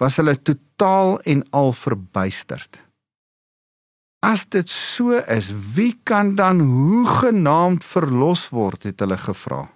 was 0.00 0.16
hulle 0.16 0.36
totaal 0.36 1.20
en 1.24 1.44
al 1.52 1.72
verbuisterd." 1.72 2.78
As 4.22 4.46
dit 4.46 4.68
so 4.68 5.16
is, 5.28 5.52
wie 5.76 5.98
kan 6.04 6.34
dan 6.34 6.60
hoegenaamd 6.60 7.84
verlos 7.84 8.48
word, 8.48 8.82
het 8.82 9.00
hulle 9.00 9.16
gevra. 9.16 9.68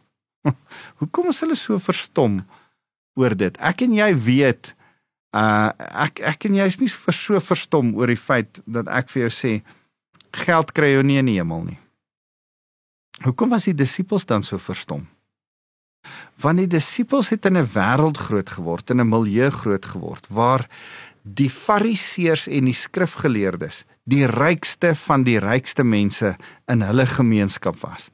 Hoekom 1.00 1.28
is 1.28 1.40
hulle 1.40 1.56
so 1.56 1.78
verstom 1.78 2.40
oor 3.20 3.36
dit? 3.36 3.56
Ek 3.60 3.84
en 3.86 3.94
jy 3.96 4.10
weet 4.16 4.72
uh 5.36 5.70
ek 6.08 6.22
ek 6.26 6.48
en 6.48 6.56
jy 6.58 6.66
is 6.66 6.80
nie 6.80 6.90
so 6.90 7.38
verstom 7.44 7.92
oor 7.98 8.10
die 8.10 8.18
feit 8.18 8.58
dat 8.66 8.88
ek 8.90 9.12
vir 9.12 9.26
jou 9.26 9.30
sê 9.36 9.52
geld 10.44 10.72
kry 10.74 10.94
jy 10.96 11.04
nie 11.06 11.20
in 11.20 11.30
die 11.30 11.38
hemel 11.38 11.62
nie. 11.68 11.78
Hoekom 13.22 13.52
was 13.52 13.68
die 13.68 13.76
disippels 13.76 14.26
dan 14.26 14.42
so 14.42 14.58
verstom? 14.58 15.04
Want 16.40 16.62
die 16.62 16.70
disippels 16.70 17.28
het 17.28 17.44
in 17.46 17.58
'n 17.58 17.68
wêreld 17.76 18.16
groot 18.16 18.50
geword, 18.50 18.90
in 18.90 19.00
'n 19.00 19.08
milieu 19.08 19.50
groot 19.50 19.84
geword 19.84 20.26
waar 20.30 20.66
die 21.22 21.50
fariseërs 21.50 22.48
en 22.48 22.64
die 22.64 22.74
skrifgeleerdes 22.74 23.84
die 24.04 24.26
rykste 24.26 24.94
van 24.94 25.24
die 25.26 25.38
rykste 25.38 25.84
mense 25.84 26.34
in 26.70 26.82
hulle 26.82 27.06
gemeenskap 27.06 27.76
was. 27.84 28.08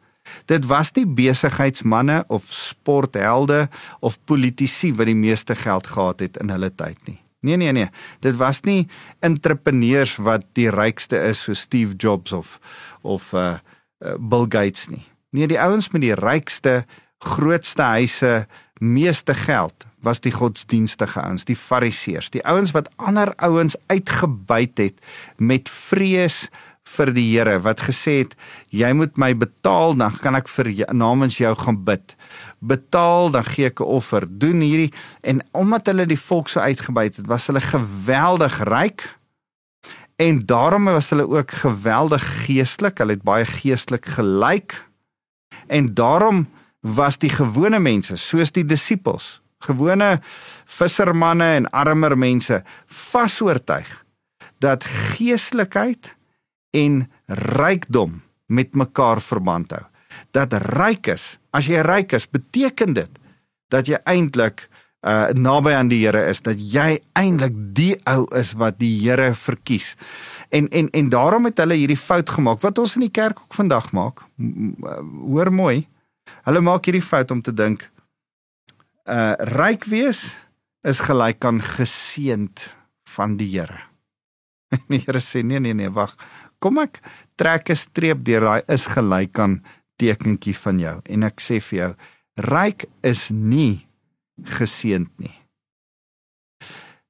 Dit 0.44 0.66
was 0.66 0.92
nie 0.96 1.06
besigheidsmande 1.06 2.24
of 2.28 2.44
sporthelde 2.48 3.68
of 4.00 4.18
politici 4.24 4.92
wat 4.94 5.06
die 5.06 5.18
meeste 5.18 5.54
geld 5.54 5.86
gehad 5.86 6.20
het 6.20 6.36
in 6.36 6.50
hulle 6.50 6.70
tyd 6.74 6.98
nie. 7.06 7.20
Nee 7.40 7.56
nee 7.56 7.72
nee, 7.72 7.88
dit 8.20 8.36
was 8.36 8.60
nie 8.66 8.88
entrepreneurs 9.20 10.16
wat 10.16 10.44
die 10.58 10.70
rykste 10.70 11.20
is 11.28 11.42
so 11.42 11.54
Steve 11.54 11.94
Jobs 11.94 12.32
of 12.32 12.58
of 13.02 13.32
uh 13.32 13.58
Eh, 13.98 14.14
Bill 14.18 14.46
Gates 14.48 14.88
nie. 14.88 15.04
Nee, 15.30 15.48
die 15.48 15.60
ouens 15.60 15.88
met 15.90 16.04
die 16.04 16.14
rykste, 16.14 16.84
grootste 17.24 17.82
huise, 17.82 18.46
meeste 18.78 19.34
geld 19.34 19.86
was 20.04 20.20
die 20.20 20.32
godsdienstige 20.32 21.22
ouens, 21.22 21.46
die 21.48 21.56
fariseërs, 21.56 22.28
die 22.30 22.44
ouens 22.44 22.74
wat 22.76 22.90
ander 23.00 23.32
ouens 23.42 23.74
uitgebuit 23.88 24.78
het 24.78 25.00
met 25.40 25.68
vrees 25.72 26.44
vir 26.86 27.12
die 27.12 27.26
Here 27.32 27.58
wat 27.60 27.82
gesê 27.82 28.22
het 28.22 28.36
jy 28.70 28.92
moet 28.92 29.18
my 29.18 29.32
betaal 29.34 29.96
dan 29.98 30.14
kan 30.22 30.38
ek 30.38 30.48
vir 30.48 30.70
namens 30.92 31.38
jou 31.38 31.54
gaan 31.54 31.82
bid. 31.84 32.16
Betaal 32.60 33.30
dan 33.30 33.44
gee 33.44 33.66
ek 33.66 33.80
'n 33.80 33.90
offer. 33.98 34.26
Doen 34.28 34.60
hierdie 34.60 34.92
en 35.22 35.42
omdat 35.52 35.86
hulle 35.86 36.06
die 36.06 36.20
volk 36.28 36.48
so 36.48 36.60
uitgebuit 36.60 37.16
het, 37.16 37.26
was 37.26 37.46
hulle 37.46 37.60
geweldig 37.60 38.62
ryk 38.64 39.16
En 40.16 40.46
daarom 40.46 40.84
was 40.84 41.08
hulle 41.08 41.28
ook 41.28 41.50
geweldig 41.50 42.44
geestelik. 42.44 42.98
Hulle 42.98 43.12
het 43.12 43.22
baie 43.22 43.44
geestelik 43.44 44.04
gelyk. 44.04 44.88
En 45.66 45.94
daarom 45.94 46.48
was 46.80 47.18
die 47.18 47.30
gewone 47.30 47.78
mense, 47.78 48.16
soos 48.16 48.52
die 48.52 48.64
disippels, 48.64 49.40
gewone 49.58 50.20
vissermanne 50.64 51.44
en 51.44 51.70
armer 51.70 52.18
mense, 52.18 52.62
vasoortuig 52.86 54.04
dat 54.58 54.84
geestelikheid 54.84 56.15
en 56.70 57.04
rykdom 57.26 58.22
met 58.46 58.74
mekaar 58.74 59.20
verband 59.22 59.70
hou. 59.70 59.84
Dat 60.34 60.52
ryk 60.52 61.06
is, 61.12 61.24
as 61.50 61.68
jy 61.68 61.82
ryk 61.84 62.12
is, 62.16 62.26
beteken 62.30 62.94
dit 62.96 63.22
dat 63.72 63.88
jy 63.90 63.98
eintlik 64.06 64.68
uh 65.06 65.30
naby 65.36 65.70
aan 65.76 65.90
die 65.90 66.00
Here 66.02 66.24
is 66.30 66.40
dat 66.42 66.58
jy 66.58 66.98
eintlik 67.18 67.54
die 67.76 67.94
ou 68.10 68.24
is 68.34 68.54
wat 68.58 68.78
die 68.80 68.94
Here 69.02 69.34
verkies. 69.34 69.94
En 70.50 70.68
en 70.68 70.90
en 70.90 71.10
daarom 71.12 71.44
het 71.44 71.58
hulle 71.62 71.78
hierdie 71.78 72.00
fout 72.00 72.30
gemaak 72.30 72.62
wat 72.64 72.78
ons 72.78 72.96
in 72.96 73.06
die 73.06 73.14
kerk 73.14 73.40
ook 73.40 73.54
vandag 73.54 73.92
maak. 73.92 74.24
Uh, 74.38 74.98
hoor 75.30 75.52
mooi. 75.52 75.86
Hulle 76.46 76.60
maak 76.60 76.88
hierdie 76.88 77.04
fout 77.04 77.30
om 77.30 77.42
te 77.42 77.54
dink 77.54 77.90
uh 79.06 79.34
ryk 79.54 79.84
wees 79.86 80.24
is 80.86 80.98
gelyk 81.02 81.44
aan 81.44 81.62
geseend 81.62 82.66
van 83.14 83.36
die 83.36 83.52
Here. 83.54 83.82
En 84.74 84.82
die 84.92 85.02
Here 85.04 85.22
sê 85.22 85.42
nee 85.42 85.60
nee 85.60 85.74
nee, 85.74 85.90
wag. 85.90 86.16
Kom 86.58 86.78
ek 86.78 87.00
trek 87.36 87.70
'n 87.70 87.76
streep 87.76 88.24
deur 88.24 88.40
daai 88.40 88.62
is 88.68 88.86
gelyk 88.86 89.38
aan 89.38 89.62
tekentjie 89.96 90.56
van 90.56 90.78
jou 90.78 91.00
en 91.04 91.22
ek 91.22 91.40
sê 91.40 91.60
vir 91.60 91.78
jou 91.78 91.92
ryk 92.36 92.84
is 93.02 93.30
nie 93.30 93.86
geseend 94.44 95.10
nie. 95.18 95.34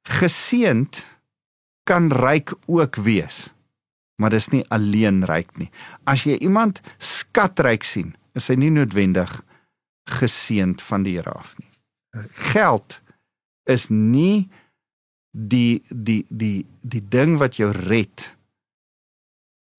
Geseend 0.06 1.02
kan 1.86 2.10
ryk 2.10 2.54
ook 2.66 2.96
wees, 2.96 3.50
maar 4.18 4.30
dis 4.30 4.48
nie 4.48 4.64
alleen 4.70 5.24
ryk 5.26 5.58
nie. 5.58 5.70
As 6.06 6.24
jy 6.26 6.38
iemand 6.38 6.80
skatryk 6.98 7.84
sien, 7.84 8.14
is 8.34 8.46
hy 8.48 8.54
nie 8.54 8.70
noodwendig 8.70 9.42
geseend 10.06 10.82
van 10.82 11.02
die 11.02 11.16
Here 11.18 11.34
af 11.34 11.56
nie. 11.58 11.70
Geld 12.52 13.00
is 13.66 13.88
nie 13.90 14.48
die 15.36 15.82
die 15.90 16.24
die 16.30 16.64
die 16.80 17.02
ding 17.02 17.36
wat 17.42 17.58
jou 17.58 17.72
red 17.74 18.24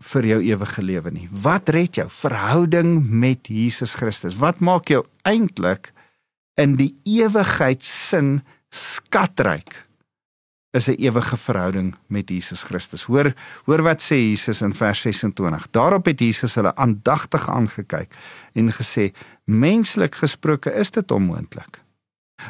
vir 0.03 0.25
jou 0.25 0.41
ewige 0.41 0.81
lewe 0.81 1.11
nie. 1.11 1.27
Wat 1.31 1.69
red 1.69 1.97
jou? 1.97 2.05
Verhouding 2.09 3.01
met 3.09 3.47
Jesus 3.47 3.95
Christus. 3.97 4.37
Wat 4.37 4.59
maak 4.59 4.89
jou 4.89 5.03
eintlik 5.25 5.91
in 6.57 6.75
die 6.77 6.93
ewigheid 7.05 7.83
sin 7.83 8.41
skatryk 8.73 9.87
is 10.77 10.87
'n 10.87 10.99
ewige 11.01 11.37
verhouding 11.37 11.95
met 12.07 12.29
Jesus 12.29 12.61
Christus. 12.61 13.03
Hoor 13.03 13.33
hoor 13.65 13.81
wat 13.81 14.01
sê 14.01 14.15
Jesus 14.15 14.61
in 14.61 14.73
vers 14.73 15.01
26. 15.01 15.67
Daarop 15.71 16.05
het 16.05 16.19
Jesus 16.19 16.53
hulle 16.53 16.75
aandagtig 16.75 17.49
aangekyk 17.49 18.13
en 18.53 18.71
gesê: 18.71 19.13
"Menslik 19.45 20.15
gesproke 20.15 20.73
is 20.73 20.91
dit 20.91 21.11
onmoontlik, 21.11 21.81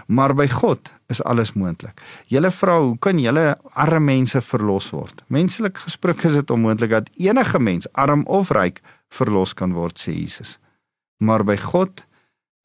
maar 0.08 0.36
by 0.36 0.48
God 0.48 0.92
is 1.08 1.24
alles 1.24 1.54
moontlik." 1.54 2.02
Julle 2.28 2.52
vra, 2.52 2.80
hoe 2.80 2.98
kan 2.98 3.20
julle 3.20 3.58
arme 3.74 4.00
mense 4.00 4.42
verlos 4.42 4.90
word? 4.90 5.24
Menslik 5.28 5.78
gesproke 5.78 6.28
is 6.28 6.34
dit 6.34 6.50
onmoontlik 6.50 6.90
dat 6.90 7.10
enige 7.18 7.60
mens, 7.60 7.88
arm 7.94 8.26
of 8.26 8.50
ryk, 8.50 8.82
verlos 9.10 9.54
kan 9.54 9.74
word, 9.74 10.00
sê 10.00 10.12
Jesus. 10.12 10.60
Maar 11.18 11.44
by 11.44 11.58
God 11.58 12.06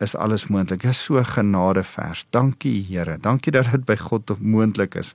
is 0.03 0.17
alles 0.17 0.47
moontlik. 0.47 0.83
Dis 0.83 1.05
so 1.05 1.23
genadevers. 1.23 2.27
Dankie 2.31 2.83
Here. 2.89 3.19
Dankie 3.19 3.53
dat 3.53 3.71
dit 3.71 3.85
by 3.85 3.97
God 3.97 4.35
moontlik 4.41 4.95
is 4.95 5.15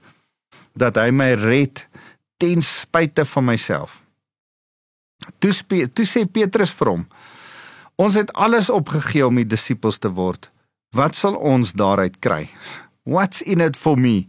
dat 0.77 0.97
hy 1.01 1.09
my 1.11 1.33
red 1.33 1.85
ten 2.37 2.61
spyte 2.61 3.25
van 3.25 3.47
myself. 3.49 4.01
Toe 5.41 5.53
toe 5.93 6.05
sê 6.05 6.25
Petrus 6.29 6.71
vir 6.77 6.91
hom: 6.93 7.07
Ons 7.97 8.17
het 8.19 8.31
alles 8.33 8.69
opgegee 8.69 9.25
om 9.25 9.39
die 9.39 9.47
disippels 9.47 9.97
te 9.97 10.11
word. 10.13 10.51
Wat 10.95 11.15
sal 11.15 11.35
ons 11.35 11.73
daaruit 11.75 12.19
kry? 12.23 12.47
What's 13.03 13.41
in 13.41 13.61
it 13.61 13.77
for 13.77 13.97
me? 13.99 14.27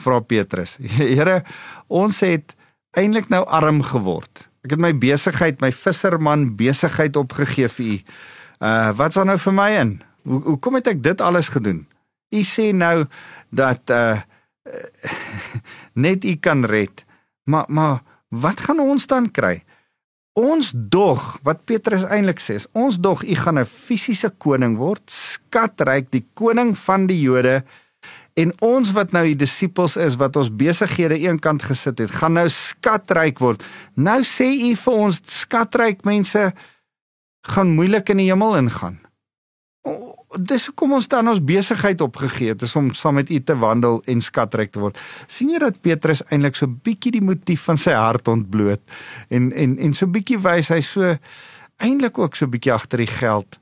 Vra 0.00 0.20
Petrus. 0.20 0.76
Here, 0.98 1.42
ons 1.88 2.20
het 2.24 2.54
eintlik 2.98 3.30
nou 3.30 3.44
arm 3.46 3.82
geword. 3.86 4.46
Ek 4.66 4.74
het 4.74 4.82
my 4.82 4.92
besigheid, 4.98 5.60
my 5.62 5.70
visserman 5.72 6.50
besigheid 6.58 7.16
opgegee 7.16 7.70
vir 7.72 7.86
u. 7.86 7.96
Uh 8.60 8.90
wat's 8.96 9.16
daar 9.16 9.28
nou 9.28 9.38
vir 9.40 9.56
my 9.56 9.70
in? 9.78 9.94
Hoe 10.28 10.40
hoe 10.50 10.58
kom 10.60 10.76
ek 10.76 11.00
dit 11.02 11.20
alles 11.24 11.48
gedoen? 11.48 11.86
U 12.30 12.42
sê 12.44 12.70
nou 12.76 13.06
dat 13.48 13.90
uh 13.90 14.20
net 16.04 16.24
U 16.24 16.34
kan 16.36 16.64
red. 16.68 17.04
Maar 17.48 17.64
maar 17.68 18.02
wat 18.28 18.60
gaan 18.60 18.80
ons 18.80 19.06
dan 19.06 19.30
kry? 19.30 19.62
Ons 20.38 20.70
dog, 20.74 21.38
wat 21.42 21.64
Petrus 21.66 22.04
eintlik 22.06 22.38
sê, 22.38 22.54
is 22.60 22.68
ons 22.78 23.00
dog 23.02 23.24
U 23.26 23.34
gaan 23.34 23.58
'n 23.58 23.66
fisiese 23.66 24.30
koning 24.38 24.76
word, 24.78 25.02
skatryk, 25.10 26.10
die 26.10 26.26
koning 26.34 26.76
van 26.78 27.06
die 27.06 27.20
Jode. 27.20 27.64
En 28.36 28.52
ons 28.60 28.92
wat 28.92 29.12
nou 29.12 29.24
die 29.24 29.36
disippels 29.36 29.96
is 29.96 30.16
wat 30.16 30.36
ons 30.36 30.48
besighede 30.48 31.18
eenkant 31.18 31.62
gesit 31.62 31.98
het, 31.98 32.10
gaan 32.10 32.32
nou 32.32 32.48
skatryk 32.48 33.38
word. 33.38 33.64
Nou 33.96 34.22
sê 34.22 34.70
U 34.70 34.74
vir 34.76 34.94
ons 34.94 35.20
skatryk 35.24 36.04
mense 36.04 36.52
gaan 37.42 37.74
moeilik 37.74 38.08
in 38.08 38.16
die 38.16 38.30
hemel 38.30 38.56
ingaan 38.56 39.09
dis 40.38 40.66
hoekom 40.68 40.92
ons 40.94 41.08
dan 41.10 41.28
ons 41.28 41.40
besigheid 41.42 42.00
opgegee 42.00 42.52
het 42.52 42.62
is 42.62 42.76
om 42.78 42.92
saam 42.94 43.18
met 43.18 43.30
u 43.30 43.40
te 43.42 43.56
wandel 43.58 44.02
en 44.06 44.20
skatryk 44.20 44.70
te 44.70 44.80
word. 44.80 45.00
sien 45.26 45.50
jy 45.50 45.58
dat 45.58 45.80
Petrus 45.80 46.22
eintlik 46.30 46.54
so 46.54 46.66
bietjie 46.66 47.12
die 47.12 47.24
motief 47.24 47.64
van 47.66 47.76
sy 47.76 47.92
hart 47.92 48.28
ontbloot 48.28 48.80
en 49.28 49.50
en 49.52 49.78
en 49.78 49.92
so 49.94 50.06
bietjie 50.06 50.38
wys 50.38 50.70
hy 50.70 50.80
so 50.80 51.16
eintlik 51.82 52.18
ook 52.18 52.36
so 52.36 52.46
bietjie 52.46 52.72
agter 52.72 53.02
die 53.02 53.10
geld 53.10 53.58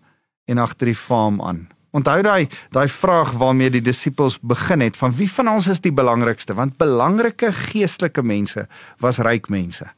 en 0.49 0.59
agter 0.59 0.87
die 0.87 0.97
faam 0.97 1.41
aan. 1.41 1.69
Onthou 1.97 2.21
daai 2.23 2.49
daai 2.71 2.89
vraag 2.89 3.33
waarmee 3.41 3.71
die 3.71 3.85
disippels 3.85 4.39
begin 4.41 4.85
het 4.85 4.97
van 4.97 5.13
wie 5.17 5.31
van 5.31 5.49
ons 5.49 5.69
is 5.73 5.81
die 5.81 5.93
belangrikste 5.93 6.55
want 6.55 6.77
belangrike 6.77 7.53
geestelike 7.53 8.23
mense 8.23 8.69
was 9.01 9.19
ryk 9.19 9.49
mense. 9.49 9.89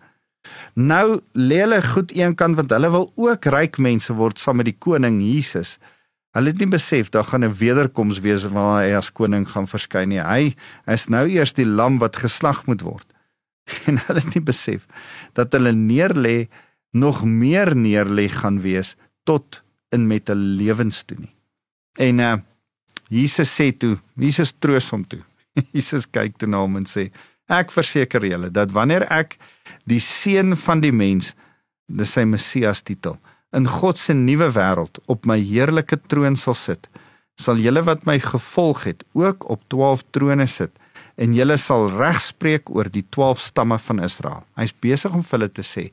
Nou 0.75 1.21
lê 1.35 1.65
hulle 1.65 1.83
goed 1.83 2.13
eenkant 2.15 2.57
want 2.57 2.71
hulle 2.71 2.91
wil 2.91 3.13
ook 3.17 3.47
ryk 3.51 3.79
mense 3.79 4.15
word 4.15 4.39
saam 4.39 4.63
met 4.63 4.71
die 4.71 4.79
koning 4.79 5.19
Jesus. 5.23 5.79
Hulle 6.37 6.53
het 6.53 6.61
nie 6.63 6.71
besef 6.71 7.11
daar 7.11 7.25
gaan 7.25 7.45
'n 7.45 7.57
wederkoms 7.59 8.21
wees 8.21 8.45
waar 8.45 8.85
hy 8.85 8.95
as 8.95 9.13
koning 9.13 9.49
gaan 9.49 9.67
verskyn 9.67 10.09
nie. 10.09 10.23
Hy 10.23 10.55
is 10.87 11.09
nou 11.09 11.27
eers 11.29 11.53
die 11.53 11.67
lam 11.67 11.99
wat 11.99 12.17
geslag 12.17 12.67
moet 12.67 12.83
word. 12.83 13.07
En 13.87 13.99
hulle 14.07 14.21
het 14.21 14.35
nie 14.35 14.45
besef 14.45 14.87
dat 15.33 15.53
hulle 15.53 15.73
neerlê 15.73 16.49
nog 16.91 17.25
meer 17.25 17.77
neerlê 17.77 18.29
gaan 18.29 18.61
wees 18.61 18.97
tot 19.25 19.63
in 19.91 20.07
met 20.07 20.31
'n 20.31 20.57
lewens 20.57 21.03
toe 21.05 21.19
nie. 21.19 21.35
En 21.99 22.19
uh 22.19 22.37
Jesus 23.11 23.51
sê 23.51 23.73
toe, 23.77 23.99
Jesus 24.15 24.55
troos 24.59 24.91
hom 24.91 25.03
toe. 25.07 25.23
Jesus 25.77 26.07
kyk 26.07 26.37
toe 26.39 26.49
na 26.49 26.63
hom 26.63 26.77
en 26.77 26.87
sê: 26.87 27.11
Ek 27.51 27.73
verseker 27.75 28.23
julle 28.23 28.53
dat 28.55 28.71
wanneer 28.71 29.03
ek 29.11 29.35
die 29.91 29.99
seun 29.99 30.55
van 30.57 30.81
die 30.81 30.93
mens, 30.95 31.33
dis 31.91 32.13
sy 32.15 32.23
Messias 32.25 32.85
titel, 32.87 33.19
in 33.57 33.67
God 33.67 33.99
se 33.99 34.15
nuwe 34.15 34.51
wêreld 34.55 35.01
op 35.11 35.27
my 35.27 35.39
heerlike 35.39 35.99
troon 36.07 36.37
sal 36.37 36.55
sit, 36.55 36.89
sal 37.41 37.59
julle 37.59 37.83
wat 37.87 38.07
my 38.07 38.19
gevolg 38.23 38.85
het 38.87 39.05
ook 39.17 39.49
op 39.51 39.63
12 39.73 40.05
trone 40.15 40.47
sit 40.47 40.73
en 41.21 41.35
julle 41.37 41.57
sal 41.61 41.91
regspreek 41.93 42.71
oor 42.73 42.89
die 42.89 43.05
12 43.13 43.43
stamme 43.51 43.79
van 43.79 44.01
Israel. 44.05 44.45
Hy's 44.57 44.73
besig 44.73 45.15
om 45.15 45.25
vir 45.27 45.39
hulle 45.39 45.51
te 45.53 45.65
sê 45.67 45.91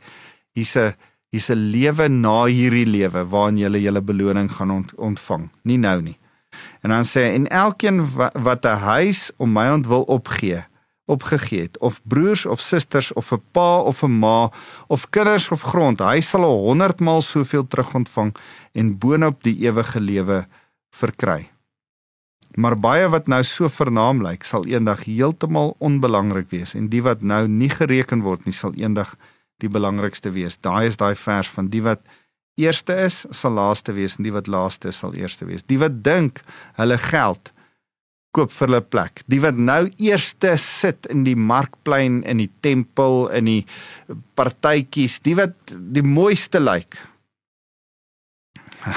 hier's 0.56 0.76
'n 0.76 0.94
hier's 1.32 1.50
'n 1.50 1.72
lewe 1.72 2.08
na 2.10 2.46
hierdie 2.46 2.86
lewe 2.86 3.24
waarin 3.32 3.58
julle 3.58 3.82
julle 3.82 4.02
beloning 4.02 4.50
gaan 4.52 4.72
ont, 4.72 4.96
ontvang, 4.96 5.50
nie 5.64 5.78
nou 5.78 6.02
nie. 6.02 6.18
En 6.84 6.90
dan 6.90 7.04
sê 7.04 7.34
en 7.36 7.48
elkeen 7.48 8.00
wat 8.34 8.66
'n 8.66 8.80
huis 8.94 9.32
om 9.38 9.52
my 9.52 9.70
ontwil 9.70 10.04
opgee, 10.04 10.64
opgegee 11.08 11.62
het 11.62 11.78
of 11.80 12.02
broers 12.04 12.46
of 12.46 12.60
susters 12.60 13.14
of 13.14 13.32
'n 13.32 13.42
pa 13.52 13.80
of 13.80 14.04
'n 14.04 14.20
ma 14.20 14.52
of 14.88 15.10
kinders 15.10 15.50
of 15.52 15.62
grond, 15.62 16.00
hy 16.00 16.20
sal 16.20 16.44
100 16.44 17.00
maal 17.00 17.22
soveel 17.22 17.68
terugontvang 17.68 18.36
en 18.74 18.98
boonop 18.98 19.44
die 19.44 19.58
ewige 19.68 20.00
lewe 20.00 20.48
verkry. 20.92 21.50
Maar 22.56 22.80
baie 22.80 23.08
wat 23.10 23.28
nou 23.28 23.44
so 23.44 23.70
vernaam 23.70 24.22
lyk, 24.22 24.44
sal 24.44 24.66
eendag 24.66 25.04
heeltemal 25.06 25.76
onbelangrik 25.78 26.50
wees 26.50 26.74
en 26.74 26.88
die 26.90 27.04
wat 27.04 27.22
nou 27.22 27.48
nie 27.48 27.70
gereken 27.70 28.22
word 28.22 28.46
nie, 28.46 28.54
sal 28.54 28.74
eendag 28.74 29.16
die 29.58 29.70
belangrikste 29.70 30.32
wees. 30.32 30.58
Daai 30.58 30.88
is 30.88 30.98
daai 30.98 31.16
vers 31.16 31.48
van 31.48 31.68
die 31.68 31.82
wat 31.82 32.02
eerste 32.58 32.96
is, 33.06 33.26
sal 33.30 33.52
laaste 33.52 33.94
wees 33.94 34.18
en 34.18 34.24
die 34.24 34.34
wat 34.34 34.48
laaste 34.48 34.88
is, 34.88 34.98
sal 34.98 35.14
eerste 35.14 35.46
wees. 35.46 35.64
Die 35.64 35.78
wat 35.78 36.04
dink 36.04 36.42
hulle 36.74 36.98
geld 36.98 37.54
koop 38.38 38.54
vir 38.54 38.68
hulle 38.68 38.82
plek. 38.86 39.24
Die 39.32 39.40
wat 39.42 39.58
nou 39.58 39.88
eerste 39.98 40.54
sit 40.62 41.08
in 41.12 41.24
die 41.26 41.36
markplein 41.38 42.22
in 42.30 42.42
die 42.44 42.52
tempel 42.66 43.26
in 43.34 43.50
die 43.50 43.64
partytjies, 44.38 45.20
die 45.26 45.36
wat 45.40 45.74
die 45.74 46.06
mooiste 46.06 46.62
lyk. 46.62 47.00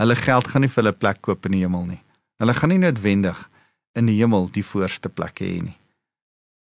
Hulle 0.00 0.16
geld 0.18 0.48
gaan 0.50 0.64
nie 0.64 0.72
vir 0.72 0.82
hulle 0.82 0.96
plek 0.96 1.20
koop 1.22 1.46
in 1.46 1.54
die 1.54 1.62
hemel 1.62 1.86
nie. 1.86 2.00
Hulle 2.42 2.54
gaan 2.56 2.72
nie 2.72 2.80
noodwendig 2.82 3.38
in 3.96 4.10
die 4.10 4.16
hemel 4.18 4.50
die 4.52 4.64
voorste 4.66 5.08
plek 5.12 5.42
hê 5.44 5.52
nie. 5.62 5.76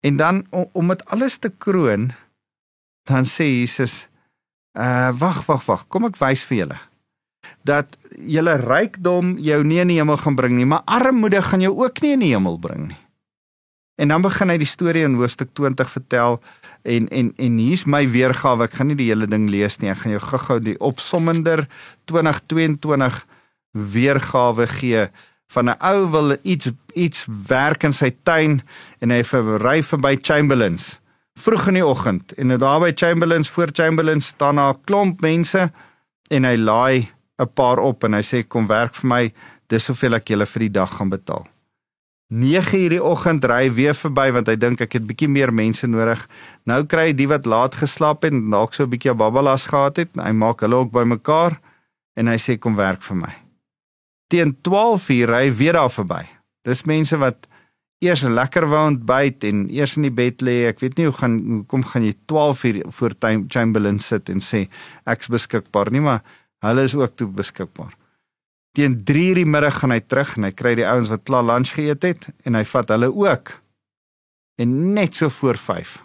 En 0.05 0.17
dan 0.19 0.43
om 0.51 0.93
dit 0.93 1.03
alles 1.13 1.39
te 1.41 1.49
kroon, 1.49 2.12
dan 3.10 3.27
sê 3.27 3.49
Jesus, 3.49 3.93
uh 4.77 5.10
wag, 5.17 5.43
wag, 5.49 5.65
wag, 5.67 5.88
kom 5.89 6.07
ek 6.07 6.21
wys 6.21 6.45
vir 6.47 6.63
julle 6.63 6.79
dat 7.63 7.97
julle 8.17 8.56
rykdom 8.62 9.38
jou 9.38 9.63
nie 9.63 9.80
in 9.80 9.88
die 9.88 9.99
hemel 9.99 10.17
gaan 10.17 10.36
bring 10.36 10.56
nie, 10.58 10.65
maar 10.65 10.82
armoede 10.86 11.41
gaan 11.41 11.62
jou 11.62 11.73
ook 11.84 12.01
nie 12.01 12.13
in 12.17 12.25
die 12.25 12.34
hemel 12.34 12.60
bring 12.60 12.88
nie. 12.88 12.99
En 14.01 14.10
dan 14.10 14.21
begin 14.21 14.49
hy 14.49 14.58
die 14.58 14.69
storie 14.69 15.04
in 15.06 15.17
hoofstuk 15.19 15.51
20 15.54 15.89
vertel 15.89 16.39
en 16.82 17.08
en 17.13 17.34
en 17.38 17.58
hier's 17.62 17.86
my 17.86 18.08
weergawe. 18.10 18.65
Ek 18.65 18.80
gaan 18.80 18.89
nie 18.89 18.97
die 18.97 19.12
hele 19.12 19.27
ding 19.30 19.49
lees 19.49 19.77
nie. 19.77 19.91
Ek 19.91 20.01
gaan 20.01 20.15
jou 20.15 20.23
gou-gou 20.23 20.58
die 20.63 20.77
opsommender 20.82 21.67
2022 22.10 23.19
weergawe 23.71 24.67
gee 24.67 25.06
van 25.54 25.69
'n 25.69 25.77
ou 25.80 26.10
wil 26.12 26.38
iets 26.41 26.71
iets 26.93 27.27
werk 27.47 27.84
in 27.84 27.93
sy 27.93 28.15
tuin 28.23 28.62
en 28.99 29.12
hy 29.12 29.23
verry 29.23 29.84
verby 29.84 30.17
Chamberlains 30.21 31.01
vroeg 31.39 31.67
in 31.67 31.80
die 31.80 31.86
oggend 31.86 32.34
en 32.34 32.54
daar 32.58 32.80
by 32.80 32.91
Chamberlains 32.95 33.49
voor 33.49 33.69
Chamberlains 33.73 34.25
staan 34.25 34.60
'n 34.60 34.82
klomp 34.86 35.21
mense 35.21 35.71
en 36.30 36.43
hy 36.43 36.56
laai 36.56 37.12
'n 37.41 37.54
paar 37.54 37.80
op 37.80 38.04
en 38.04 38.13
hy 38.13 38.21
sê 38.21 38.43
kom 38.47 38.67
werk 38.67 38.93
vir 38.95 39.08
my, 39.08 39.34
dis 39.67 39.84
soveel 39.84 40.15
ek 40.15 40.30
julle 40.30 40.45
vir 40.45 40.60
die 40.60 40.75
dag 40.80 40.91
gaan 40.97 41.10
betaal. 41.10 41.47
9 42.32 42.77
hierdie 42.77 43.04
oggend 43.04 43.43
ry 43.43 43.67
weer 43.75 43.95
verby 43.97 44.30
want 44.32 44.47
hy 44.47 44.56
dink 44.56 44.80
ek 44.80 44.93
het 44.95 45.08
bietjie 45.08 45.27
meer 45.27 45.51
mense 45.51 45.88
nodig. 45.88 46.21
Nou 46.63 46.86
kry 46.88 47.10
hy 47.10 47.15
die 47.19 47.27
wat 47.27 47.45
laat 47.45 47.75
geslaap 47.75 48.23
het 48.23 48.32
en 48.32 48.49
dalk 48.54 48.73
so 48.73 48.84
'n 48.84 48.89
bietjie 48.89 49.13
babbelas 49.13 49.67
gehad 49.67 49.97
het. 49.97 50.15
Hy 50.15 50.32
maak 50.32 50.62
hulle 50.62 50.75
ook 50.75 50.91
bymekaar 50.91 51.60
en 52.15 52.27
hy 52.27 52.38
sê 52.38 52.58
kom 52.58 52.75
werk 52.75 53.01
vir 53.01 53.17
my. 53.17 53.34
Teen 54.30 54.56
12 54.63 55.10
uur 55.10 55.27
ry 55.27 55.43
hy 55.49 55.51
weer 55.51 55.73
daar 55.73 55.89
verby. 55.89 56.23
Dis 56.63 56.86
mense 56.86 57.17
wat 57.17 57.47
eers 57.99 58.21
lekker 58.21 58.65
wou 58.65 58.88
ontbyt 58.88 59.43
en 59.43 59.67
eers 59.69 59.97
in 59.97 60.04
die 60.04 60.15
bed 60.15 60.41
lê. 60.41 60.67
Ek 60.69 60.80
weet 60.80 60.97
nie 60.97 61.06
hoe 61.06 61.17
gaan 61.17 61.65
kom 61.67 61.84
gaan 61.84 62.04
jy 62.04 62.15
12 62.25 62.63
uur 62.63 62.84
voor 62.88 63.12
Chamberlain 63.47 63.99
sit 63.99 64.30
en 64.30 64.39
sê 64.39 64.69
ek's 65.06 65.27
beskikbaar 65.27 65.91
nie, 65.91 66.01
maar 66.01 66.23
Hulle 66.62 66.86
is 66.86 66.95
ook 66.95 67.15
toe 67.17 67.28
beskikbaar. 67.28 67.95
Teen 68.78 69.02
3:00 69.04 69.41
die 69.41 69.45
middag 69.45 69.80
gaan 69.80 69.91
hy 69.91 70.00
terug 70.00 70.38
en 70.38 70.47
hy 70.47 70.52
kry 70.52 70.76
die 70.76 70.88
ouens 70.88 71.10
wat 71.10 71.26
klaar 71.28 71.43
lunch 71.43 71.74
geëet 71.76 72.04
het 72.08 72.30
en 72.45 72.56
hy 72.56 72.63
vat 72.63 72.93
hulle 72.93 73.10
ook. 73.12 73.52
En 74.62 74.93
net 74.93 75.17
so 75.17 75.30
voor 75.30 75.58
5. 75.58 75.97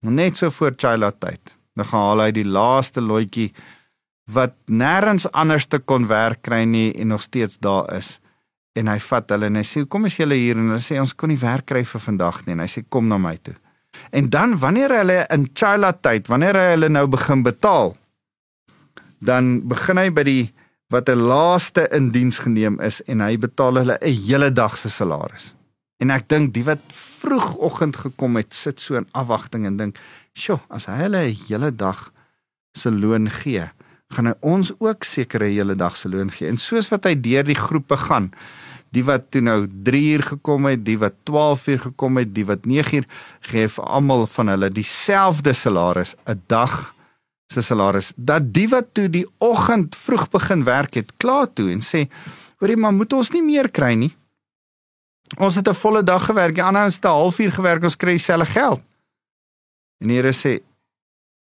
Net 0.00 0.36
so 0.36 0.50
voor 0.50 0.72
childhood 0.76 1.20
tyd. 1.20 1.54
Dan 1.74 1.84
gaan 1.84 2.00
haal 2.00 2.20
hy 2.26 2.30
die 2.32 2.48
laaste 2.48 3.00
loetjie 3.00 3.52
wat 4.32 4.54
nêrens 4.70 5.26
anders 5.32 5.66
te 5.66 5.78
kon 5.78 6.06
werk 6.06 6.42
kry 6.42 6.62
nie 6.64 6.92
en 6.94 7.08
nog 7.08 7.20
steeds 7.20 7.58
daar 7.58 7.90
is. 7.94 8.20
En 8.78 8.88
hy 8.88 8.98
vat 8.98 9.30
hulle 9.34 9.46
en 9.46 9.56
hy 9.56 9.62
sê, 9.62 9.88
"Kom 9.88 10.04
as 10.04 10.16
julle 10.16 10.34
hier" 10.34 10.56
en 10.56 10.68
hulle 10.68 10.80
sê, 10.80 11.00
"Ons 11.00 11.14
kon 11.14 11.28
nie 11.28 11.38
werk 11.38 11.66
kry 11.66 11.84
vir 11.84 12.00
vandag 12.00 12.46
nie." 12.46 12.52
En 12.52 12.60
hy 12.60 12.66
sê, 12.66 12.84
"Kom 12.88 13.08
na 13.08 13.18
my 13.18 13.36
toe." 13.36 13.54
En 14.10 14.30
dan 14.30 14.58
wanneer 14.58 14.90
hulle 14.96 15.26
in 15.30 15.50
childhood 15.54 16.02
tyd, 16.02 16.26
wanneer 16.26 16.54
hy 16.54 16.70
hulle 16.70 16.88
nou 16.88 17.06
begin 17.06 17.42
betaal, 17.42 17.96
dan 19.22 19.62
begin 19.70 20.00
hy 20.02 20.10
by 20.10 20.24
die 20.26 20.44
wat 20.92 21.08
'n 21.08 21.24
laaste 21.30 21.88
in 21.94 22.10
diens 22.10 22.38
geneem 22.38 22.80
is 22.80 23.00
en 23.06 23.20
hy 23.20 23.38
betaal 23.38 23.74
hulle 23.80 23.96
'n 24.00 24.16
hele 24.26 24.52
dag 24.52 24.76
se 24.76 24.88
salaris. 24.88 25.54
En 26.02 26.10
ek 26.10 26.28
dink 26.28 26.54
die 26.54 26.64
wat 26.64 26.82
vroegoggend 26.88 27.96
gekom 27.96 28.36
het, 28.36 28.54
sit 28.54 28.80
so 28.80 28.94
in 28.94 29.06
afwagting 29.12 29.66
en 29.66 29.76
dink, 29.76 29.98
"Sjoe, 30.34 30.60
as 30.68 30.86
hy 30.86 30.96
hulle 31.06 31.22
'n 31.28 31.36
hele 31.48 31.70
dag 31.70 32.10
se 32.72 32.90
loon 32.90 33.30
gee, 33.30 33.70
gaan 34.10 34.26
hy 34.26 34.34
ons 34.40 34.72
ook 34.78 35.04
seker 35.04 35.40
'n 35.40 35.54
hele 35.54 35.74
dag 35.74 35.96
se 35.96 36.08
loon 36.08 36.30
gee." 36.30 36.48
En 36.48 36.56
soos 36.56 36.88
wat 36.88 37.04
hy 37.04 37.14
deur 37.14 37.44
die 37.44 37.54
groepe 37.54 37.96
gaan, 37.96 38.32
die 38.90 39.04
wat 39.04 39.30
toe 39.30 39.40
nou 39.40 39.68
3 39.82 40.12
uur 40.12 40.22
gekom 40.22 40.66
het, 40.66 40.84
die 40.84 40.98
wat 40.98 41.14
12 41.22 41.66
uur 41.66 41.78
gekom 41.78 42.16
het, 42.16 42.34
die 42.34 42.46
wat 42.46 42.66
9 42.66 42.96
uur 42.96 43.06
gee 43.40 43.68
vir 43.68 43.84
almal 43.84 44.26
van 44.26 44.48
hulle 44.48 44.70
dieselfde 44.70 45.52
salaris 45.52 46.14
'n 46.26 46.42
dag 46.46 46.94
se 47.52 47.62
salaris 47.62 48.12
dat 48.16 48.48
die 48.54 48.68
wat 48.72 48.92
toe 48.96 49.08
die 49.12 49.26
oggend 49.38 49.96
vroeg 49.96 50.28
begin 50.32 50.64
werk 50.64 50.98
het 50.98 51.12
klaar 51.16 51.48
toe 51.52 51.70
en 51.72 51.80
sê 51.84 52.06
hoorie 52.62 52.76
maar 52.76 52.94
moet 52.96 53.12
ons 53.12 53.32
nie 53.34 53.42
meer 53.42 53.70
kry 53.70 53.94
nie? 53.94 54.12
Ons 55.38 55.54
het 55.54 55.68
'n 55.68 55.74
volle 55.74 56.02
dag 56.02 56.24
gewerk 56.24 56.54
die 56.54 56.64
ander 56.64 56.84
ons 56.84 56.94
het 56.94 57.04
'n 57.04 57.08
halfuur 57.08 57.52
gewerk 57.52 57.82
ons 57.82 57.96
kry 57.96 58.16
dieselfde 58.16 58.46
geld. 58.46 58.80
En 60.00 60.08
die 60.08 60.16
Here 60.16 60.32
sê 60.32 60.60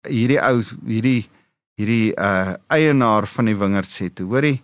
hierdie 0.07 0.41
ou 0.41 0.63
hierdie 0.85 1.29
hierdie 1.79 2.13
uh 2.15 2.53
eienaar 2.67 3.27
van 3.27 3.45
die 3.45 3.55
wingerd 3.55 3.87
sê 3.87 4.13
toe 4.13 4.27
hoorie 4.27 4.61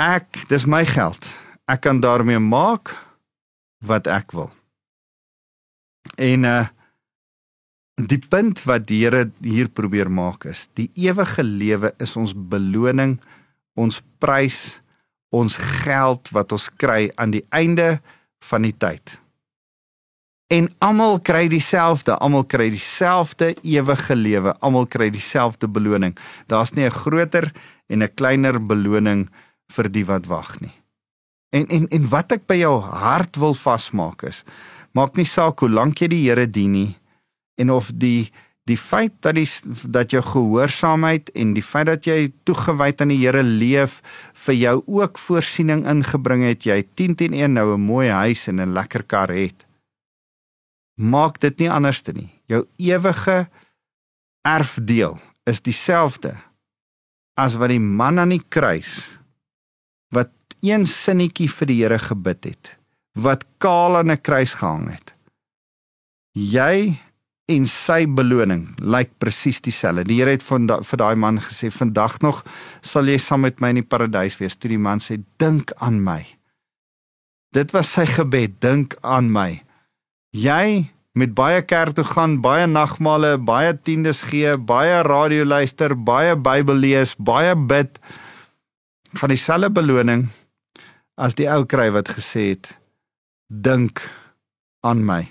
ek 0.00 0.48
dis 0.48 0.64
my 0.66 0.84
geld. 0.86 1.28
Ek 1.68 1.80
kan 1.80 2.00
daarmee 2.00 2.38
maak 2.38 2.94
wat 3.84 4.06
ek 4.06 4.32
wil. 4.32 4.50
En 6.16 6.44
uh 6.44 6.66
die 8.06 8.20
punt 8.20 8.62
wat 8.68 8.86
die 8.88 9.02
Here 9.04 9.30
hier 9.42 9.68
probeer 9.68 10.10
maak 10.10 10.46
is, 10.50 10.68
die 10.78 10.90
ewige 10.94 11.42
lewe 11.42 11.92
is 12.00 12.16
ons 12.16 12.34
beloning, 12.34 13.18
ons 13.78 14.00
prys, 14.22 14.58
ons 15.30 15.56
geld 15.82 16.30
wat 16.34 16.52
ons 16.52 16.68
kry 16.80 17.08
aan 17.20 17.34
die 17.34 17.44
einde 17.54 17.98
van 18.50 18.66
die 18.66 18.74
tyd. 18.74 19.16
En 20.50 20.66
almal 20.82 21.20
kry 21.22 21.44
dieselfde, 21.50 22.16
almal 22.18 22.44
kry 22.50 22.70
dieselfde 22.74 23.52
ewige 23.62 24.16
lewe, 24.18 24.56
almal 24.58 24.88
kry 24.90 25.10
dieselfde 25.14 25.70
beloning. 25.70 26.16
Daar's 26.50 26.74
nie 26.74 26.84
'n 26.84 26.90
groter 26.90 27.52
en 27.88 28.02
'n 28.02 28.14
kleiner 28.14 28.58
beloning 28.58 29.30
vir 29.70 29.88
die 29.88 30.04
wat 30.04 30.26
wag 30.26 30.60
nie. 30.60 30.74
En 31.52 31.66
en 31.66 31.88
en 31.88 32.08
wat 32.08 32.32
ek 32.32 32.46
by 32.46 32.54
jou 32.54 32.80
hart 32.80 33.36
wil 33.36 33.54
vasmaak 33.54 34.22
is, 34.22 34.44
maak 34.92 35.16
nie 35.16 35.24
saak 35.24 35.60
hoe 35.60 35.70
lank 35.70 36.00
jy 36.00 36.08
die 36.08 36.28
Here 36.28 36.46
dien 36.46 36.72
nie 36.72 36.99
en 37.60 37.70
of 37.70 37.90
die 37.94 38.30
die 38.68 38.78
feit 38.78 39.14
dat 39.24 39.34
die 39.38 39.48
dat 39.90 40.12
jou 40.14 40.22
gehoorsaamheid 40.22 41.30
en 41.38 41.54
die 41.56 41.64
feit 41.64 41.88
dat 41.88 42.06
jy 42.06 42.32
toegewyd 42.48 43.00
aan 43.02 43.12
die 43.12 43.20
Here 43.22 43.42
leef 43.42 43.98
vir 44.46 44.54
jou 44.54 44.76
ook 44.86 45.18
voorsiening 45.18 45.86
ingebring 45.90 46.44
het 46.46 46.66
jy 46.68 46.82
10 46.94 47.16
teen 47.22 47.34
1 47.34 47.56
nou 47.56 47.74
'n 47.74 47.80
mooi 47.80 48.08
huis 48.08 48.46
en 48.48 48.60
'n 48.60 48.74
lekker 48.74 49.02
kar 49.02 49.28
het 49.28 49.66
maak 50.96 51.40
dit 51.40 51.58
nie 51.58 51.70
anderste 51.70 52.12
nie 52.12 52.30
jou 52.46 52.66
ewige 52.76 53.48
erfdeel 54.44 55.18
is 55.46 55.60
dieselfde 55.60 56.36
as 57.36 57.56
wat 57.56 57.72
die 57.72 57.80
man 57.80 58.18
aan 58.18 58.36
die 58.36 58.44
kruis 58.48 58.90
wat 60.12 60.30
een 60.60 60.86
sinnetjie 60.86 61.48
vir 61.48 61.66
die 61.66 61.80
Here 61.82 61.98
gebid 61.98 62.44
het 62.44 62.76
wat 63.14 63.44
kaal 63.58 63.96
aan 63.96 64.10
'n 64.10 64.20
kruis 64.20 64.54
gehang 64.54 64.90
het. 64.90 65.14
Jy 66.32 66.98
en 67.50 67.66
sy 67.66 68.04
beloning 68.06 68.68
lyk 68.78 69.12
presies 69.22 69.60
dieselfde. 69.64 70.06
Die 70.06 70.20
Here 70.20 70.34
het 70.34 70.44
van 70.46 70.68
vir 70.86 71.00
daai 71.02 71.16
man 71.18 71.40
gesê 71.42 71.70
vandag 71.74 72.20
nog 72.22 72.44
sal 72.86 73.10
jy 73.10 73.18
saam 73.18 73.44
met 73.46 73.60
my 73.60 73.72
in 73.74 73.82
die 73.82 73.86
paradys 73.86 74.38
wees. 74.40 74.56
Toe 74.56 74.70
die 74.72 74.80
man 74.80 75.02
sê 75.02 75.18
dink 75.42 75.74
aan 75.78 76.00
my. 76.04 76.22
Dit 77.50 77.74
was 77.74 77.90
sy 77.90 78.06
gebed, 78.06 78.60
dink 78.62 78.94
aan 79.02 79.32
my. 79.34 79.62
Jy 80.30 80.90
met 81.18 81.34
baie 81.34 81.62
kerk 81.66 81.96
toe 81.98 82.06
gaan, 82.06 82.38
baie 82.44 82.68
nagmale, 82.70 83.34
baie 83.42 83.74
tiendes 83.74 84.22
gee, 84.30 84.54
baie 84.54 85.02
radio 85.02 85.44
luister, 85.44 85.96
baie 85.98 86.36
Bybel 86.38 86.78
lees, 86.78 87.16
baie 87.18 87.56
bid, 87.58 87.98
gaan 89.18 89.34
dieselfde 89.34 89.72
beloning 89.74 90.28
as 91.18 91.34
die 91.34 91.50
ou 91.50 91.64
kry 91.66 91.90
wat 91.90 92.14
gesê 92.14 92.52
het 92.52 92.70
dink 93.50 94.04
aan 94.86 95.02
my. 95.04 95.24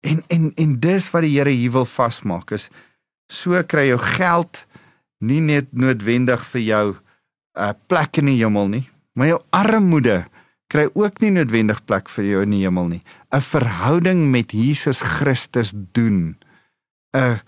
En 0.00 0.22
en 0.28 0.52
en 0.54 0.78
dis 0.80 1.10
wat 1.10 1.24
die 1.26 1.34
Here 1.36 1.50
hier 1.50 1.74
wil 1.74 1.86
vasmaak 1.88 2.52
is 2.54 2.68
so 3.28 3.60
kry 3.68 3.88
jou 3.90 3.98
geld 3.98 4.62
nie 5.20 5.40
net 5.42 5.72
noodwendig 5.72 6.44
vir 6.52 6.62
jou 6.62 6.86
'n 6.94 6.98
uh, 7.58 7.72
plek 7.86 8.18
in 8.18 8.26
die 8.30 8.38
hemel 8.38 8.68
nie, 8.68 8.88
maar 9.14 9.26
jou 9.26 9.40
armoede 9.50 10.26
kry 10.70 10.88
ook 10.94 11.20
nie 11.20 11.30
noodwendig 11.30 11.84
plek 11.84 12.08
vir 12.08 12.24
jou 12.24 12.42
in 12.42 12.50
die 12.50 12.64
hemel 12.64 12.88
nie. 12.88 13.02
'n 13.32 13.40
Verhouding 13.40 14.30
met 14.30 14.52
Jesus 14.52 15.00
Christus 15.00 15.72
doen 15.74 16.36
'n 17.12 17.40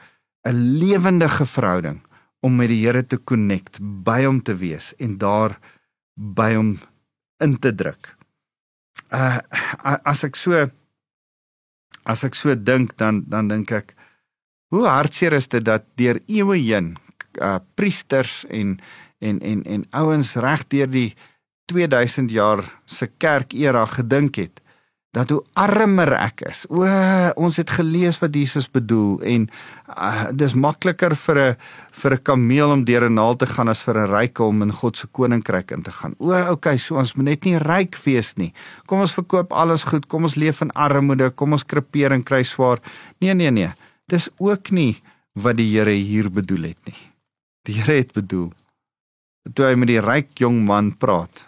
'n 0.45 0.79
lewendige 0.79 1.47
verhouding 1.47 2.01
om 2.41 2.57
met 2.57 2.69
die 2.69 2.87
Here 2.87 3.07
te 3.07 3.19
connect, 3.25 3.79
by 3.81 4.25
hom 4.25 4.43
te 4.43 4.57
wees 4.57 4.95
en 4.99 5.19
daar 5.19 5.59
by 6.17 6.55
hom 6.55 6.81
in 7.41 7.59
te 7.59 7.75
druk 7.75 8.17
uh 9.11 9.39
as 10.05 10.23
ek 10.25 10.37
so 10.39 10.55
as 12.05 12.25
ek 12.25 12.35
so 12.35 12.55
dink 12.55 12.97
dan 12.97 13.25
dan 13.29 13.49
dink 13.49 13.73
ek 13.73 13.95
hoe 14.71 14.87
hartseer 14.87 15.35
is 15.37 15.49
dit 15.49 15.65
dat 15.65 15.85
deur 16.01 16.21
eeue 16.27 16.59
heen 16.59 16.97
uh 17.41 17.59
priesters 17.75 18.45
en 18.49 18.79
en 19.21 19.41
en 19.41 19.63
en 19.65 19.85
ouens 19.91 20.35
reg 20.35 20.67
deur 20.69 20.91
die 20.91 21.15
2000 21.71 22.31
jaar 22.31 22.65
se 22.87 23.07
kerk 23.07 23.53
era 23.55 23.85
gedink 23.87 24.37
het 24.37 24.61
dat 25.11 25.31
hoe 25.35 25.41
armer 25.59 26.13
ek 26.21 26.45
is. 26.47 26.63
O, 26.71 26.87
ons 27.41 27.59
het 27.59 27.71
gelees 27.75 28.21
wat 28.23 28.35
Jesus 28.37 28.69
bedoel 28.71 29.19
en 29.27 29.47
uh, 29.91 30.29
dis 30.31 30.55
makliker 30.55 31.17
vir 31.27 31.39
'n 31.39 31.57
vir 32.01 32.15
'n 32.15 32.23
kameel 32.23 32.71
om 32.71 32.85
deur 32.85 33.09
'n 33.09 33.15
naald 33.15 33.39
te 33.39 33.47
gaan 33.47 33.69
as 33.69 33.83
vir 33.83 33.99
'n 33.99 34.11
ryke 34.11 34.43
om 34.43 34.63
in 34.63 34.73
God 34.73 34.97
se 34.97 35.07
koninkryk 35.07 35.71
in 35.71 35.83
te 35.83 35.91
gaan. 35.91 36.15
O, 36.19 36.31
okay, 36.51 36.79
so 36.79 36.95
ons 36.95 37.15
moet 37.15 37.25
net 37.25 37.45
nie 37.45 37.59
ryk 37.59 37.99
wees 38.05 38.37
nie. 38.37 38.53
Kom 38.87 39.01
ons 39.01 39.15
verkoop 39.15 39.53
alles 39.53 39.83
goed, 39.83 40.07
kom 40.07 40.23
ons 40.23 40.37
leef 40.37 40.61
in 40.61 40.71
armoede, 40.73 41.31
kom 41.31 41.53
ons 41.53 41.67
krepeer 41.67 42.13
en 42.13 42.23
kry 42.23 42.43
swaar. 42.43 42.79
Nee, 43.19 43.35
nee, 43.35 43.51
nee. 43.51 43.73
Dis 44.07 44.29
ook 44.39 44.71
nie 44.71 45.01
wat 45.35 45.57
die 45.57 45.79
Here 45.79 45.91
hier 45.91 46.31
bedoel 46.31 46.63
het 46.63 46.79
nie. 46.87 46.99
Die 47.65 47.75
Here 47.75 47.99
het 47.99 48.13
bedoel 48.13 48.53
toe 49.55 49.65
hy 49.65 49.75
met 49.75 49.89
die 49.89 50.01
ryk 50.01 50.39
jong 50.39 50.65
man 50.67 50.93
praat, 51.01 51.47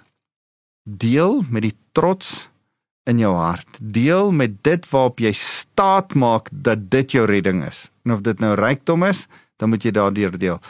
deel 0.82 1.44
met 1.50 1.62
die 1.62 1.76
trots 1.92 2.48
in 3.04 3.18
jou 3.18 3.32
hart. 3.34 3.78
Deel 3.80 4.32
met 4.32 4.62
dit 4.62 4.90
waarop 4.90 5.20
jy 5.22 5.32
staat 5.36 6.14
maak 6.14 6.48
dat 6.52 6.90
dit 6.90 7.16
jou 7.18 7.26
redding 7.26 7.64
is. 7.66 7.90
En 8.06 8.12
of 8.12 8.22
dit 8.26 8.38
nou 8.38 8.54
rykdom 8.58 9.04
is, 9.06 9.26
dan 9.56 9.72
moet 9.72 9.82
jy 9.82 9.90
daardeur 9.94 10.38
deel. 10.38 10.60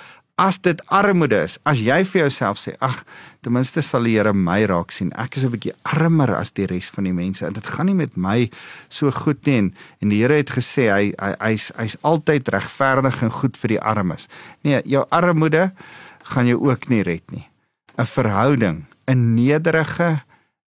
As 0.40 0.56
dit 0.64 0.80
armoede 0.88 1.42
is, 1.44 1.58
as 1.68 1.82
jy 1.84 1.98
vir 2.08 2.22
jouself 2.24 2.58
sê, 2.58 2.72
ag, 2.80 3.02
ten 3.44 3.52
minste 3.52 3.82
sal 3.84 4.06
die 4.08 4.14
Here 4.16 4.32
my 4.32 4.62
raak 4.66 4.90
sien. 4.90 5.12
Ek 5.12 5.36
is 5.36 5.44
'n 5.44 5.52
bietjie 5.52 5.74
armer 5.84 6.34
as 6.34 6.50
die 6.52 6.66
res 6.66 6.88
van 6.88 7.04
die 7.04 7.12
mense 7.12 7.46
en 7.46 7.52
dit 7.52 7.66
gaan 7.66 7.86
nie 7.86 7.94
met 7.94 8.16
my 8.16 8.50
so 8.88 9.10
goed 9.10 9.46
nie 9.46 9.58
en, 9.58 9.74
en 10.00 10.08
die 10.08 10.22
Here 10.22 10.34
het 10.34 10.50
gesê 10.50 10.88
hy 10.88 11.12
hy 11.18 11.34
hy's 11.40 11.70
hy's 11.76 11.96
altyd 12.02 12.48
regverdig 12.48 13.22
en 13.22 13.30
goed 13.30 13.56
vir 13.56 13.68
die 13.68 13.80
armes. 13.80 14.26
Nee, 14.64 14.82
jou 14.84 15.04
armoede 15.10 15.72
gaan 16.24 16.46
jou 16.46 16.58
ook 16.70 16.88
nie 16.88 17.02
red 17.02 17.30
nie. 17.30 17.48
'n 17.98 18.04
Verhouding, 18.04 18.86
'n 19.06 19.34
nederige 19.34 20.22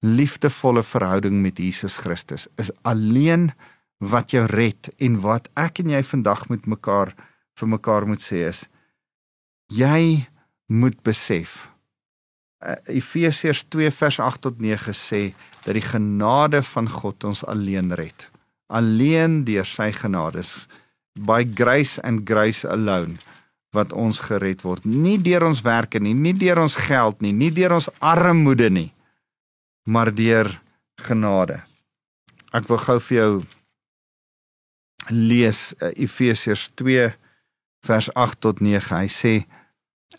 liefdevolle 0.05 0.85
verhouding 0.85 1.41
met 1.43 1.59
Jesus 1.59 1.97
Christus 1.97 2.47
is 2.61 2.71
alleen 2.83 3.51
wat 4.05 4.35
jou 4.37 4.45
red 4.51 4.91
en 5.01 5.21
wat 5.25 5.49
ek 5.57 5.81
en 5.81 5.95
jy 5.95 6.03
vandag 6.05 6.49
met 6.53 6.67
mekaar 6.69 7.15
vir 7.59 7.71
mekaar 7.77 8.09
moet 8.09 8.25
sê 8.25 8.45
is 8.51 8.65
jy 9.73 10.27
moet 10.69 10.99
besef 11.07 11.57
uh, 12.65 12.77
Efesiërs 12.93 13.65
2 13.73 13.91
vers 13.91 14.21
8 14.21 14.45
tot 14.47 14.61
9 14.61 14.97
sê 14.97 15.23
dat 15.65 15.77
die 15.77 15.85
genade 15.85 16.63
van 16.75 16.89
God 16.91 17.25
ons 17.25 17.45
alleen 17.49 17.93
red. 17.97 18.29
Alleen 18.69 19.43
deur 19.49 19.67
sy 19.69 19.91
genade 19.97 20.45
by 21.15 21.45
grace 21.57 22.03
and 22.03 22.25
grace 22.29 22.69
alone 22.69 23.21
wat 23.75 23.93
ons 23.93 24.21
gered 24.23 24.63
word. 24.63 24.85
Nie 24.87 25.19
deur 25.23 25.49
ons 25.49 25.63
werke 25.67 26.01
nie 26.01 26.15
nie 26.15 26.35
deur 26.37 26.63
ons 26.65 26.77
geld 26.89 27.23
nie 27.23 27.33
nie 27.33 27.53
deur 27.55 27.77
ons 27.79 27.91
armoede 28.01 28.71
nie 28.71 28.91
maar 29.85 30.15
deur 30.15 30.51
genade. 30.97 31.61
Ek 32.55 32.69
wil 32.69 32.79
gou 32.79 32.99
vir 33.09 33.17
jou 33.19 33.33
lees 35.11 35.61
uh, 35.81 35.91
Efesiërs 35.93 36.71
2 36.81 37.11
vers 37.85 38.09
8 38.15 38.41
tot 38.41 38.63
9. 38.65 38.95
Hy 38.95 39.09
sê 39.13 39.35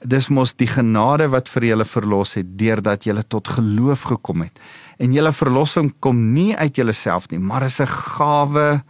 dis 0.06 0.28
mos 0.30 0.54
die 0.60 0.70
genade 0.70 1.30
wat 1.32 1.50
vir 1.50 1.72
julle 1.72 1.88
verlos 1.88 2.36
het 2.38 2.52
deurdat 2.60 3.08
julle 3.08 3.24
tot 3.24 3.48
geloof 3.56 4.06
gekom 4.12 4.44
het. 4.46 4.60
En 5.00 5.16
julle 5.16 5.32
verlossing 5.34 5.94
kom 6.04 6.20
nie 6.36 6.54
uit 6.56 6.76
julleself 6.78 7.30
nie, 7.32 7.40
maar 7.40 7.66
is 7.66 7.80
'n 7.80 7.88
gawe 7.88 8.84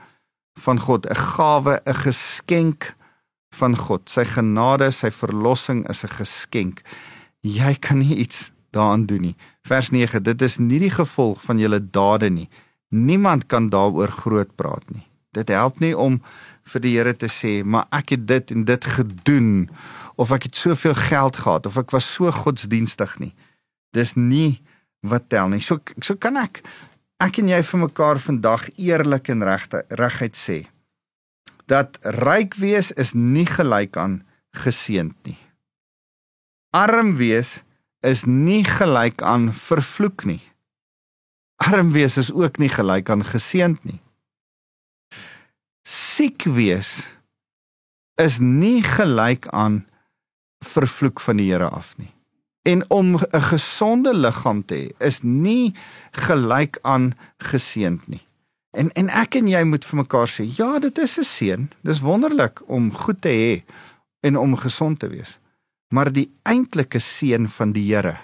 van 0.59 0.79
God, 0.79 1.05
'n 1.05 1.15
gawe, 1.15 1.79
'n 1.85 1.93
geskenk 1.93 2.95
van 3.53 3.75
God. 3.75 4.09
Sy 4.09 4.25
genade, 4.25 4.91
sy 4.91 5.11
verlossing 5.11 5.87
is 5.89 6.03
'n 6.03 6.07
geskenk. 6.07 6.81
Jy 7.41 7.75
kan 7.79 7.99
nie 7.99 8.15
iets 8.15 8.51
daaraan 8.75 9.05
doen 9.09 9.29
nie. 9.29 9.35
Vers 9.67 9.89
9: 9.89 10.23
Dit 10.23 10.41
is 10.45 10.57
nie 10.59 10.79
die 10.83 10.93
gevolg 10.93 11.41
van 11.43 11.59
julle 11.59 11.79
dade 11.79 12.29
nie. 12.29 12.49
Niemand 12.89 13.47
kan 13.51 13.69
daaroor 13.69 14.11
groot 14.11 14.51
praat 14.55 14.83
nie. 14.93 15.05
Dit 15.35 15.51
help 15.51 15.79
nie 15.83 15.95
om 15.97 16.21
vir 16.71 16.81
die 16.81 16.93
Here 16.95 17.13
te 17.13 17.29
sê, 17.29 17.59
maar 17.63 17.87
ek 17.93 18.15
het 18.15 18.27
dit 18.27 18.51
en 18.51 18.63
dit 18.65 18.85
gedoen 18.97 19.69
of 20.15 20.31
ek 20.31 20.49
het 20.49 20.55
soveel 20.55 20.95
geld 20.95 21.41
gehad 21.43 21.65
of 21.65 21.77
ek 21.77 21.91
was 21.95 22.07
so 22.07 22.31
godsdienstig 22.31 23.17
nie. 23.19 23.33
Dis 23.93 24.15
nie 24.15 24.61
wat 25.05 25.29
tel 25.29 25.51
nie. 25.51 25.61
So 25.61 25.81
so 26.01 26.15
kan 26.15 26.39
ek 26.41 26.63
ek 27.23 27.39
en 27.39 27.51
jy 27.51 27.61
vir 27.63 27.83
mekaar 27.85 28.19
vandag 28.19 28.69
eerlik 28.75 29.29
en 29.31 29.43
regte 29.47 29.85
regheid 29.89 30.39
sê 30.39 30.65
dat 31.65 31.97
ryk 32.03 32.57
wees 32.61 32.91
is 32.93 33.13
nie 33.17 33.47
gelyk 33.49 33.97
aan 33.97 34.19
geseënd 34.53 35.15
nie. 35.25 35.37
Arm 36.75 37.15
wees 37.17 37.63
is 38.05 38.23
nie 38.25 38.63
gelyk 38.63 39.21
aan 39.25 39.49
vervloek 39.53 40.25
nie. 40.29 40.41
Arm 41.65 41.91
wees 41.95 42.17
is 42.21 42.31
ook 42.31 42.57
nie 42.61 42.69
gelyk 42.69 43.09
aan 43.09 43.23
geseënd 43.25 43.83
nie. 43.87 44.01
Siek 45.87 46.45
wees 46.45 46.89
is 48.21 48.37
nie 48.39 48.83
gelyk 48.83 49.47
aan 49.47 49.83
vervloek 50.65 51.21
van 51.21 51.41
die 51.41 51.49
Here 51.51 51.69
af 51.69 51.95
nie. 51.97 52.11
En 52.65 52.89
om 52.89 53.15
'n 53.15 53.41
gesonde 53.41 54.13
liggaam 54.13 54.65
te 54.65 54.75
hê 54.75 55.05
is 55.05 55.19
nie 55.21 55.73
gelyk 56.11 56.79
aan 56.81 57.13
geseënd 57.37 58.07
nie. 58.07 58.25
En 58.71 58.91
en 58.91 59.09
ek 59.09 59.35
en 59.35 59.47
jy 59.47 59.63
moet 59.63 59.85
vir 59.85 59.97
mekaar 59.97 60.27
sê, 60.27 60.43
ja, 60.57 60.79
dit 60.79 60.97
is 60.97 61.17
'n 61.17 61.23
seën. 61.23 61.69
Dis 61.81 61.99
wonderlik 61.99 62.61
om 62.67 62.93
goed 62.93 63.21
te 63.21 63.29
hê 63.29 63.63
en 64.19 64.37
om 64.37 64.55
gesond 64.55 64.99
te 64.99 65.07
wees. 65.07 65.39
Maar 65.93 66.11
die 66.13 66.29
eintlike 66.43 66.99
seën 66.99 67.47
van 67.47 67.73
die 67.75 67.85
Here 67.91 68.17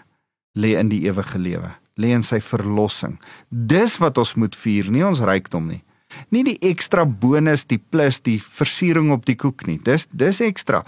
lê 0.58 0.74
in 0.80 0.90
die 0.92 1.04
ewige 1.06 1.40
lewe, 1.40 1.76
lê 1.96 2.12
in 2.16 2.26
sy 2.26 2.42
verlossing. 2.44 3.20
Dis 3.50 3.98
wat 4.02 4.18
ons 4.18 4.36
moet 4.36 4.56
vier, 4.58 4.90
nie 4.92 5.06
ons 5.06 5.22
rykdom 5.24 5.70
nie. 5.70 5.82
Nie 6.34 6.44
die 6.44 6.58
ekstra 6.68 7.06
bonus, 7.06 7.64
die 7.70 7.80
plus, 7.80 8.20
die 8.26 8.40
versiering 8.42 9.14
op 9.16 9.26
die 9.30 9.38
koek 9.40 9.64
nie. 9.70 9.78
Dis 9.80 10.08
dis 10.12 10.42
ekstra. 10.44 10.84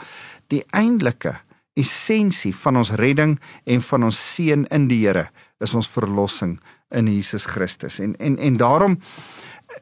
Die 0.51 0.63
eintlike 0.75 1.37
essensie 1.79 2.51
van 2.53 2.81
ons 2.81 2.91
redding 2.99 3.37
en 3.65 3.81
van 3.87 4.09
ons 4.09 4.19
seën 4.33 4.65
in 4.73 4.89
die 4.91 5.03
Here 5.05 5.29
is 5.63 5.73
ons 5.73 5.87
verlossing 5.89 6.57
in 6.91 7.07
Jesus 7.07 7.47
Christus. 7.49 7.99
En 8.03 8.17
en 8.19 8.37
en 8.37 8.59
daarom 8.59 8.99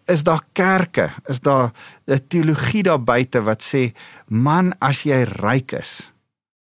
is 0.08 0.23
daar 0.23 0.43
kerke, 0.54 1.10
is 1.27 1.39
daar 1.39 1.73
'n 2.08 2.27
teologie 2.27 2.84
daar 2.84 3.04
buite 3.04 3.41
wat 3.41 3.63
sê 3.63 3.93
man 4.27 4.73
as 4.80 5.04
jy 5.04 5.23
ryk 5.23 5.71
is 5.73 6.12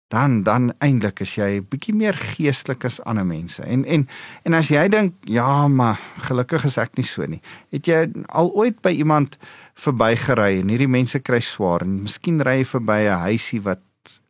dan 0.08 0.42
dan 0.46 0.70
eintlik 0.78 1.20
is 1.24 1.34
jy 1.34 1.60
bietjie 1.60 1.94
meer 1.94 2.14
geestelik 2.14 2.84
as 2.86 3.00
ander 3.04 3.26
mense. 3.26 3.62
En 3.62 3.84
en 3.84 4.06
en 4.44 4.54
as 4.54 4.70
jy 4.70 4.86
dink 4.88 5.14
ja, 5.30 5.68
maar 5.68 6.00
gelukkig 6.28 6.64
is 6.64 6.78
ek 6.78 6.96
nie 6.96 7.06
so 7.06 7.26
nie. 7.26 7.42
Het 7.74 7.90
jy 7.90 8.02
al 8.28 8.52
ooit 8.54 8.78
by 8.82 8.94
iemand 8.94 9.38
verbygery 9.74 10.60
en 10.60 10.70
hierdie 10.72 10.90
mense 10.90 11.18
kry 11.20 11.40
swaar 11.40 11.82
en 11.82 12.02
miskien 12.06 12.40
ry 12.40 12.60
jy 12.60 12.68
verby 12.76 13.00
'n 13.06 13.24
huisie 13.26 13.62
wat 13.62 13.82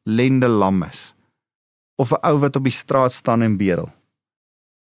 lende 0.04 0.48
lam 0.48 0.82
is 0.82 1.14
of 1.96 2.12
'n 2.12 2.24
ou 2.24 2.38
wat 2.38 2.56
op 2.56 2.64
die 2.64 2.72
straat 2.72 3.12
staan 3.12 3.42
en 3.42 3.56
bedel. 3.56 3.92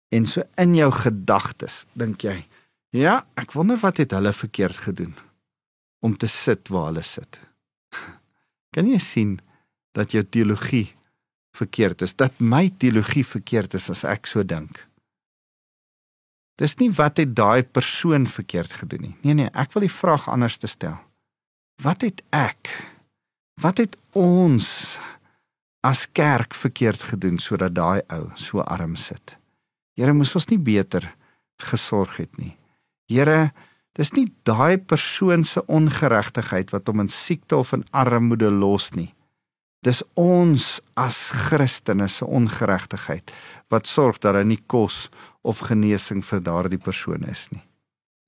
En 0.10 0.26
so 0.26 0.42
in 0.58 0.76
jou 0.76 0.92
gedagtes 0.92 1.86
dink 1.94 2.22
jy, 2.22 2.48
Ja, 2.96 3.26
ek 3.36 3.52
wonder 3.52 3.78
wat 3.82 4.00
het 4.00 4.14
hulle 4.16 4.32
verkeerd 4.34 4.78
gedoen 4.88 5.16
om 6.00 6.16
te 6.18 6.28
sit 6.28 6.70
waar 6.72 6.86
hulle 6.90 7.04
sit. 7.04 7.40
Kan 8.74 8.88
jy 8.88 8.98
sien 8.98 9.36
dat 9.98 10.14
jou 10.14 10.24
teologie 10.24 10.92
verkeerd 11.58 12.06
is? 12.06 12.14
Dat 12.16 12.38
my 12.38 12.68
teologie 12.78 13.26
verkeerd 13.26 13.74
is 13.78 13.90
as 13.90 14.06
ek 14.06 14.30
so 14.30 14.46
dink. 14.46 14.84
Dis 16.58 16.78
nie 16.82 16.90
wat 16.98 17.20
het 17.22 17.36
daai 17.38 17.64
persoon 17.64 18.26
verkeerd 18.30 18.74
gedoen 18.80 19.10
nie. 19.10 19.16
Nee 19.22 19.38
nee, 19.38 19.50
ek 19.54 19.76
wil 19.76 19.86
die 19.86 19.94
vraag 19.94 20.26
anders 20.30 20.58
te 20.58 20.70
stel. 20.70 20.98
Wat 21.86 22.02
het 22.02 22.24
ek? 22.34 22.72
Wat 23.62 23.78
het 23.78 23.98
ons 24.18 24.98
as 25.86 26.08
kerk 26.18 26.58
verkeerd 26.58 27.04
gedoen 27.12 27.38
sodat 27.42 27.76
daai 27.78 28.02
ou 28.14 28.24
so 28.38 28.66
arm 28.66 28.96
sit? 28.98 29.38
Here 29.98 30.14
moes 30.14 30.34
ons 30.38 30.50
nie 30.50 30.62
beter 30.62 31.06
gesorg 31.62 32.18
het 32.22 32.34
nie. 32.38 32.56
Here, 33.10 33.52
dis 33.98 34.12
nie 34.14 34.28
daai 34.46 34.78
persoon 34.78 35.46
se 35.46 35.64
ongeregtigheid 35.66 36.74
wat 36.74 36.90
hom 36.90 37.06
in 37.06 37.10
siekte 37.14 37.58
of 37.58 37.74
in 37.74 37.86
armoede 37.94 38.50
los 38.54 38.92
nie. 38.98 39.10
Dis 39.86 40.02
ons 40.18 40.66
as 40.98 41.18
Christene 41.48 42.08
se 42.10 42.26
ongeregtigheid 42.26 43.32
wat 43.72 43.88
sorg 43.88 44.20
dat 44.20 44.34
daar 44.34 44.48
nie 44.48 44.62
kos 44.66 45.08
of 45.42 45.62
genesing 45.70 46.24
vir 46.26 46.42
daardie 46.44 46.82
persoon 46.82 47.28
is 47.30 47.46
nie. 47.52 47.64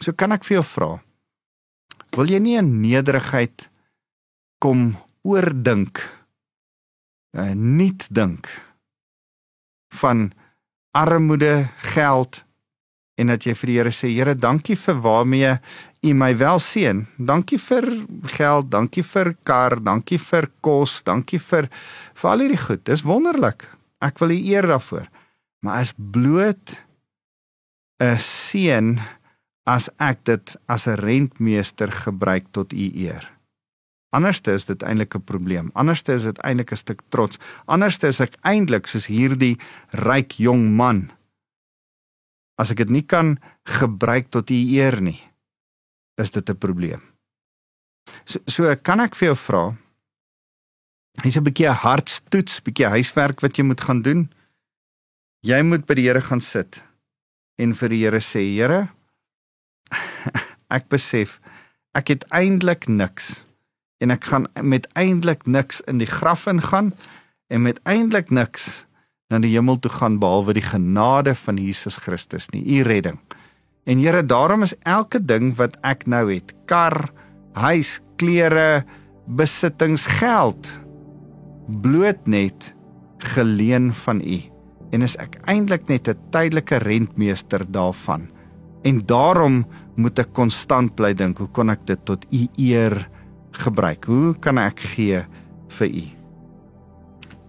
So 0.03 0.13
kan 0.13 0.31
ek 0.31 0.45
vir 0.47 0.59
jou 0.59 0.65
vra. 0.67 0.91
Wil 2.15 2.31
jy 2.31 2.39
nie 2.43 2.57
in 2.59 2.79
nederigheid 2.81 3.67
kom 4.63 4.93
oordink? 5.27 6.01
Uh, 7.37 7.53
niet 7.53 8.07
dink 8.09 8.49
van 9.99 10.31
armoede, 10.97 11.69
geld 11.93 12.43
en 13.19 13.29
dat 13.29 13.45
jy 13.45 13.53
vir 13.57 13.69
die 13.69 13.77
Here 13.77 13.93
sê 13.93 14.09
Here 14.09 14.33
dankie 14.37 14.77
vir 14.79 14.97
waarmee 15.03 15.53
U 15.99 16.13
my 16.15 16.31
wel 16.37 16.59
seën. 16.59 17.03
Dankie 17.17 17.59
vir 17.59 17.85
geld, 18.35 18.69
dankie 18.71 19.03
vir 19.03 19.33
kar, 19.43 19.77
dankie 19.83 20.19
vir 20.19 20.47
kos, 20.63 21.01
dankie 21.03 21.39
vir 21.43 21.67
vir 22.15 22.29
al 22.31 22.43
hierdie 22.43 22.61
goed. 22.61 22.83
Dis 22.87 23.03
wonderlik. 23.03 23.67
Ek 23.99 24.19
wil 24.23 24.31
U 24.31 24.39
eer 24.39 24.67
daarvoor. 24.67 25.09
Maar 25.63 25.83
as 25.83 25.93
bloot 25.95 26.77
'n 27.99 28.17
seën 28.17 28.99
as 29.67 29.89
ek 29.99 30.23
dit 30.23 30.55
as 30.67 30.87
'n 30.87 30.95
rentmeester 30.95 31.91
gebruik 31.91 32.45
tot 32.51 32.73
U 32.73 32.91
eer. 32.95 33.27
Anderste 34.11 34.51
is 34.51 34.65
dit 34.65 34.81
eintlik 34.83 35.15
'n 35.15 35.23
probleem. 35.23 35.69
Anderste 35.73 36.13
is 36.13 36.23
dit 36.23 36.37
eintlik 36.37 36.71
'n 36.71 36.75
stuk 36.75 37.01
trots. 37.09 37.37
Anderste 37.65 38.07
is 38.07 38.19
ek 38.19 38.35
eintlik 38.41 38.87
soos 38.87 39.05
hierdie 39.05 39.57
ryk 39.91 40.31
jong 40.39 40.75
man 40.75 41.11
as 42.59 42.73
ek 42.73 42.83
dit 42.83 42.91
nie 42.91 43.05
kan 43.07 43.37
gebruik 43.79 44.27
tot 44.35 44.51
u 44.51 44.59
eer 44.75 44.99
nie, 45.01 45.17
is 46.19 46.31
dit 46.31 46.49
'n 46.49 46.57
probleem. 46.57 47.01
So, 48.25 48.39
so 48.45 48.75
kan 48.75 48.99
ek 48.99 49.15
vir 49.15 49.31
jou 49.31 49.37
vra. 49.37 49.75
Hier's 51.23 51.37
'n 51.37 51.43
bietjie 51.43 51.71
hartstoets, 51.71 52.61
bietjie 52.61 52.87
huiswerk 52.87 53.41
wat 53.41 53.57
jy 53.57 53.63
moet 53.63 53.81
gaan 53.81 54.01
doen. 54.01 54.29
Jy 55.41 55.61
moet 55.63 55.85
by 55.85 55.93
die 55.93 56.07
Here 56.07 56.21
gaan 56.21 56.41
sit 56.41 56.81
en 57.57 57.73
vir 57.73 57.89
die 57.89 58.03
Here 58.03 58.19
sê, 58.19 58.43
Here, 58.55 58.89
ek 60.77 60.87
besef 60.89 61.39
ek 61.97 62.07
het 62.07 62.25
eintlik 62.29 62.87
niks 62.87 63.45
en 63.99 64.11
ek 64.11 64.23
gaan 64.29 64.45
met 64.61 64.87
eintlik 64.93 65.47
niks 65.47 65.81
in 65.87 65.97
die 65.97 66.09
graf 66.09 66.45
ingaan 66.47 66.93
en 67.49 67.61
met 67.61 67.79
eintlik 67.83 68.29
niks 68.29 68.85
na 69.29 69.39
die 69.41 69.51
hemel 69.53 69.79
toe 69.79 69.91
gaan 69.91 70.19
behalwe 70.21 70.53
die 70.57 70.65
genade 70.65 71.35
van 71.35 71.57
Jesus 71.57 71.99
Christus 72.01 72.49
nie, 72.53 72.63
u 72.79 72.83
redding. 72.83 73.19
En 73.83 73.97
Here, 73.97 74.25
daarom 74.25 74.63
is 74.63 74.75
elke 74.83 75.21
ding 75.23 75.53
wat 75.55 75.77
ek 75.87 76.05
nou 76.07 76.27
het, 76.31 76.53
kar, 76.69 77.09
huis, 77.57 77.99
klere, 78.19 78.83
besittings, 79.25 80.03
geld, 80.19 80.71
bloot 81.81 82.27
net 82.27 82.73
geleen 83.35 83.91
van 83.93 84.21
u. 84.21 84.39
En 84.91 85.05
is 85.05 85.15
ek 85.21 85.39
eintlik 85.45 85.87
net 85.87 86.07
'n 86.09 86.17
tydelike 86.31 86.77
rentmeester 86.81 87.65
daarvan. 87.71 88.29
En 88.83 89.05
daarom 89.05 89.65
moet 89.95 90.19
ek 90.19 90.33
konstant 90.33 90.95
bly 90.95 91.13
dink, 91.13 91.37
hoe 91.37 91.51
kan 91.51 91.69
ek 91.69 91.85
dit 91.85 92.05
tot 92.05 92.25
u 92.31 92.47
eer 92.57 93.09
gebruik? 93.51 94.05
Hoe 94.05 94.33
kan 94.39 94.57
ek 94.57 94.79
gee 94.79 95.25
vir 95.67 95.87
u? 95.87 96.05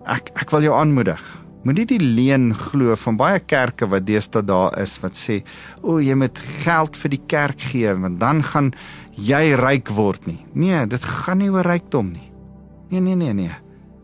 Ek 0.06 0.30
ek 0.34 0.50
wil 0.50 0.62
jou 0.62 0.74
aanmoedig 0.74 1.20
Moenie 1.60 1.84
die 1.84 2.00
leuen 2.00 2.54
glo 2.56 2.94
van 2.96 3.18
baie 3.20 3.40
kerke 3.44 3.84
wat 3.92 4.06
deesdae 4.08 4.40
daar 4.48 4.72
is 4.80 4.94
wat 5.02 5.12
sê, 5.12 5.42
"O, 5.82 6.00
jy 6.00 6.14
moet 6.14 6.38
geld 6.64 6.96
vir 6.96 7.10
die 7.10 7.22
kerk 7.26 7.60
gee 7.60 7.92
want 7.94 8.20
dan 8.20 8.42
gaan 8.42 8.72
jy 9.12 9.54
ryk 9.54 9.88
word 9.88 10.26
nie." 10.26 10.46
Nee, 10.54 10.86
dit 10.86 11.04
gaan 11.04 11.38
nie 11.38 11.50
oor 11.50 11.64
rykdom 11.64 12.12
nie. 12.12 12.32
Nee, 12.88 13.00
nee, 13.00 13.14
nee, 13.14 13.32
nee. 13.34 13.50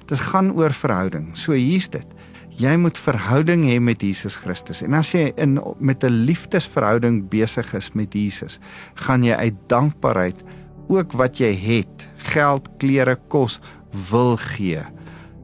Dit 0.06 0.18
gaan 0.18 0.52
oor 0.52 0.70
verhouding. 0.70 1.34
So 1.36 1.52
hier's 1.52 1.88
dit. 1.88 2.06
Jy 2.58 2.76
moet 2.76 2.98
verhouding 2.98 3.64
hê 3.64 3.80
met 3.80 4.02
Jesus 4.02 4.36
Christus. 4.36 4.82
En 4.82 4.94
as 4.94 5.12
jy 5.12 5.32
in 5.36 5.58
met 5.78 6.04
'n 6.04 6.24
liefdesverhouding 6.26 7.28
besig 7.28 7.74
is 7.74 7.92
met 7.94 8.12
Jesus, 8.12 8.58
gaan 8.94 9.22
jy 9.22 9.34
uit 9.34 9.54
dankbaarheid 9.68 10.44
ook 10.88 11.12
wat 11.12 11.38
jy 11.38 11.54
het, 11.54 12.08
geld, 12.16 12.68
klere, 12.78 13.16
kos 13.28 13.60
wil 14.10 14.36
gee 14.36 14.82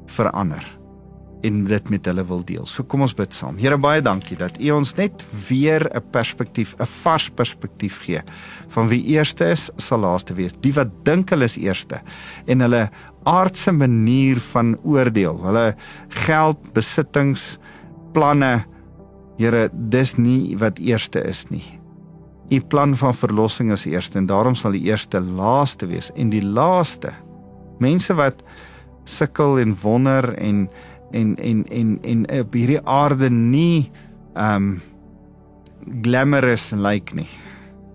vir 0.06 0.30
ander 0.30 0.81
en 1.42 1.64
dit 1.64 1.90
met 1.90 2.06
hulle 2.06 2.24
wil 2.24 2.44
deel. 2.46 2.66
So 2.66 2.84
kom 2.84 3.02
ons 3.02 3.14
bid 3.14 3.34
saam. 3.34 3.58
Here 3.58 3.78
baie 3.78 4.02
dankie 4.02 4.36
dat 4.38 4.58
U 4.60 4.70
ons 4.76 4.94
net 4.96 5.24
weer 5.48 5.88
'n 5.94 6.02
perspektief, 6.10 6.74
'n 6.78 6.86
vars 7.02 7.30
perspektief 7.30 7.98
gee 8.02 8.22
van 8.68 8.88
wie 8.88 9.04
eerste 9.04 9.44
is, 9.44 9.70
sal 9.76 9.98
laaste 9.98 10.34
wees. 10.34 10.54
Die 10.60 10.72
wat 10.72 11.04
dink 11.04 11.30
hulle 11.30 11.44
is 11.44 11.56
eerste 11.56 12.00
en 12.46 12.60
hulle 12.60 12.90
aardse 13.24 13.72
manier 13.72 14.40
van 14.40 14.78
oordeel, 14.82 15.38
hulle 15.44 15.76
geld, 16.08 16.72
besittings, 16.72 17.58
planne, 18.12 18.64
Here, 19.42 19.70
dis 19.72 20.12
nie 20.20 20.54
wat 20.60 20.78
eerste 20.78 21.22
is 21.24 21.46
nie. 21.50 21.64
U 22.52 22.60
plan 22.60 22.92
van 22.96 23.14
verlossing 23.16 23.72
is 23.72 23.86
eerste 23.88 24.20
en 24.20 24.28
daarom 24.28 24.54
sal 24.54 24.76
die 24.76 24.84
eerste 24.90 25.20
laaste 25.24 25.88
wees 25.88 26.10
en 26.20 26.30
die 26.30 26.44
laaste 26.44 27.14
mense 27.80 28.14
wat 28.14 28.42
sukkel 29.08 29.58
en 29.58 29.72
wonder 29.82 30.34
en 30.36 30.66
en 31.12 31.36
en 31.36 31.64
en 31.70 31.98
en 32.02 32.24
op 32.40 32.56
hierdie 32.56 32.80
aarde 32.88 33.30
nie 33.30 33.90
um 34.38 34.80
glamorous 36.02 36.70
lyk 36.70 37.14
nie. 37.14 37.28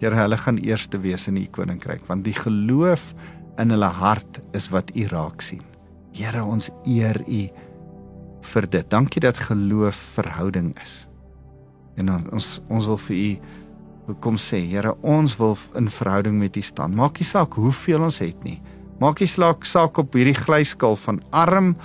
Here, 0.02 0.16
hulle 0.16 0.38
gaan 0.38 0.60
eerste 0.62 1.00
wees 1.02 1.26
in 1.28 1.40
die 1.40 1.50
koninkryk 1.50 2.06
want 2.10 2.26
die 2.28 2.36
geloof 2.38 3.14
in 3.58 3.74
hulle 3.74 3.90
hart 3.90 4.42
is 4.58 4.70
wat 4.74 4.92
U 4.96 5.08
raak 5.12 5.42
sien. 5.42 5.64
Here, 6.18 6.44
ons 6.44 6.70
eer 6.86 7.20
U 7.26 7.44
vir 8.54 8.68
dit. 8.72 8.90
Dankie 8.90 9.22
dat 9.24 9.40
geloof 9.50 9.98
verhouding 10.18 10.74
is. 10.82 10.94
En 11.98 12.14
ons 12.14 12.50
ons 12.70 12.90
wil 12.94 13.00
vir 13.08 13.18
U 13.18 14.16
kom 14.24 14.38
sê, 14.40 14.62
Here, 14.70 14.94
ons 15.02 15.36
wil 15.40 15.58
in 15.76 15.90
verhouding 15.92 16.38
met 16.40 16.56
U 16.56 16.64
staan. 16.64 16.96
Maak 16.96 17.20
nie 17.20 17.28
saak 17.28 17.58
hoeveel 17.60 18.06
ons 18.08 18.22
het 18.24 18.44
nie. 18.46 18.60
Maak 19.02 19.20
nie 19.22 19.30
saak 19.30 19.66
saak 19.68 19.98
op 20.02 20.16
hierdie 20.18 20.38
glyskaal 20.38 20.96
van 21.02 21.20
arm 21.36 21.76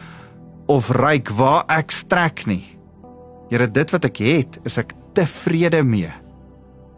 of 0.71 0.91
ryk 0.95 1.31
waar 1.39 1.65
ek 1.73 1.95
strek 1.95 2.45
nie. 2.47 2.65
Here, 3.51 3.69
dit 3.69 3.91
wat 3.93 4.07
ek 4.09 4.21
het, 4.25 4.59
is 4.69 4.79
ek 4.81 4.95
tevrede 5.17 5.83
mee. 5.85 6.11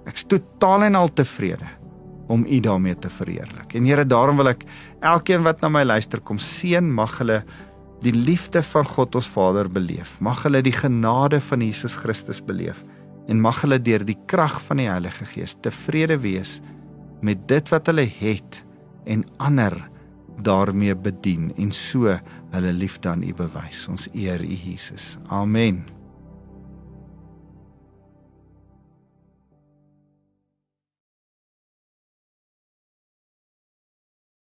Ek's 0.09 0.27
totaal 0.31 0.88
en 0.90 0.98
al 0.98 1.11
tevrede 1.12 1.70
om 2.33 2.44
U 2.48 2.59
daarmee 2.61 2.96
te 2.96 3.11
verheerlik. 3.12 3.74
En 3.77 3.85
Here, 3.88 4.05
daarom 4.07 4.38
wil 4.40 4.53
ek 4.55 4.64
elkeen 5.05 5.44
wat 5.44 5.64
na 5.64 5.70
my 5.72 5.85
luister 5.85 6.22
kom 6.24 6.38
seën, 6.40 6.85
mag 6.85 7.18
hulle 7.20 7.42
die 8.05 8.14
liefde 8.14 8.62
van 8.62 8.85
God 8.88 9.16
ons 9.16 9.29
Vader 9.33 9.68
beleef. 9.72 10.16
Mag 10.24 10.44
hulle 10.44 10.62
die 10.64 10.74
genade 10.74 11.40
van 11.40 11.64
Jesus 11.64 11.96
Christus 11.96 12.42
beleef 12.44 12.81
en 13.29 13.40
mag 13.40 13.62
hulle 13.64 13.79
deur 13.81 14.05
die 14.05 14.18
krag 14.29 14.59
van 14.66 14.83
die 14.83 14.90
Heilige 14.90 15.24
Gees 15.24 15.55
tevrede 15.64 16.18
wees 16.20 16.59
met 17.24 17.46
dit 17.48 17.70
wat 17.72 17.88
hulle 17.88 18.05
het 18.05 18.61
en 19.09 19.24
ander 19.40 19.79
daarmee 20.42 20.97
bedien 20.97 21.53
en 21.57 21.73
so 21.73 22.18
hulle 22.51 22.73
liefde 22.73 23.09
aan 23.09 23.23
U 23.23 23.35
bewys. 23.35 23.87
Ons 23.88 24.09
eer 24.12 24.40
U 24.40 24.55
Jesus. 24.55 25.16
Amen. 25.27 25.93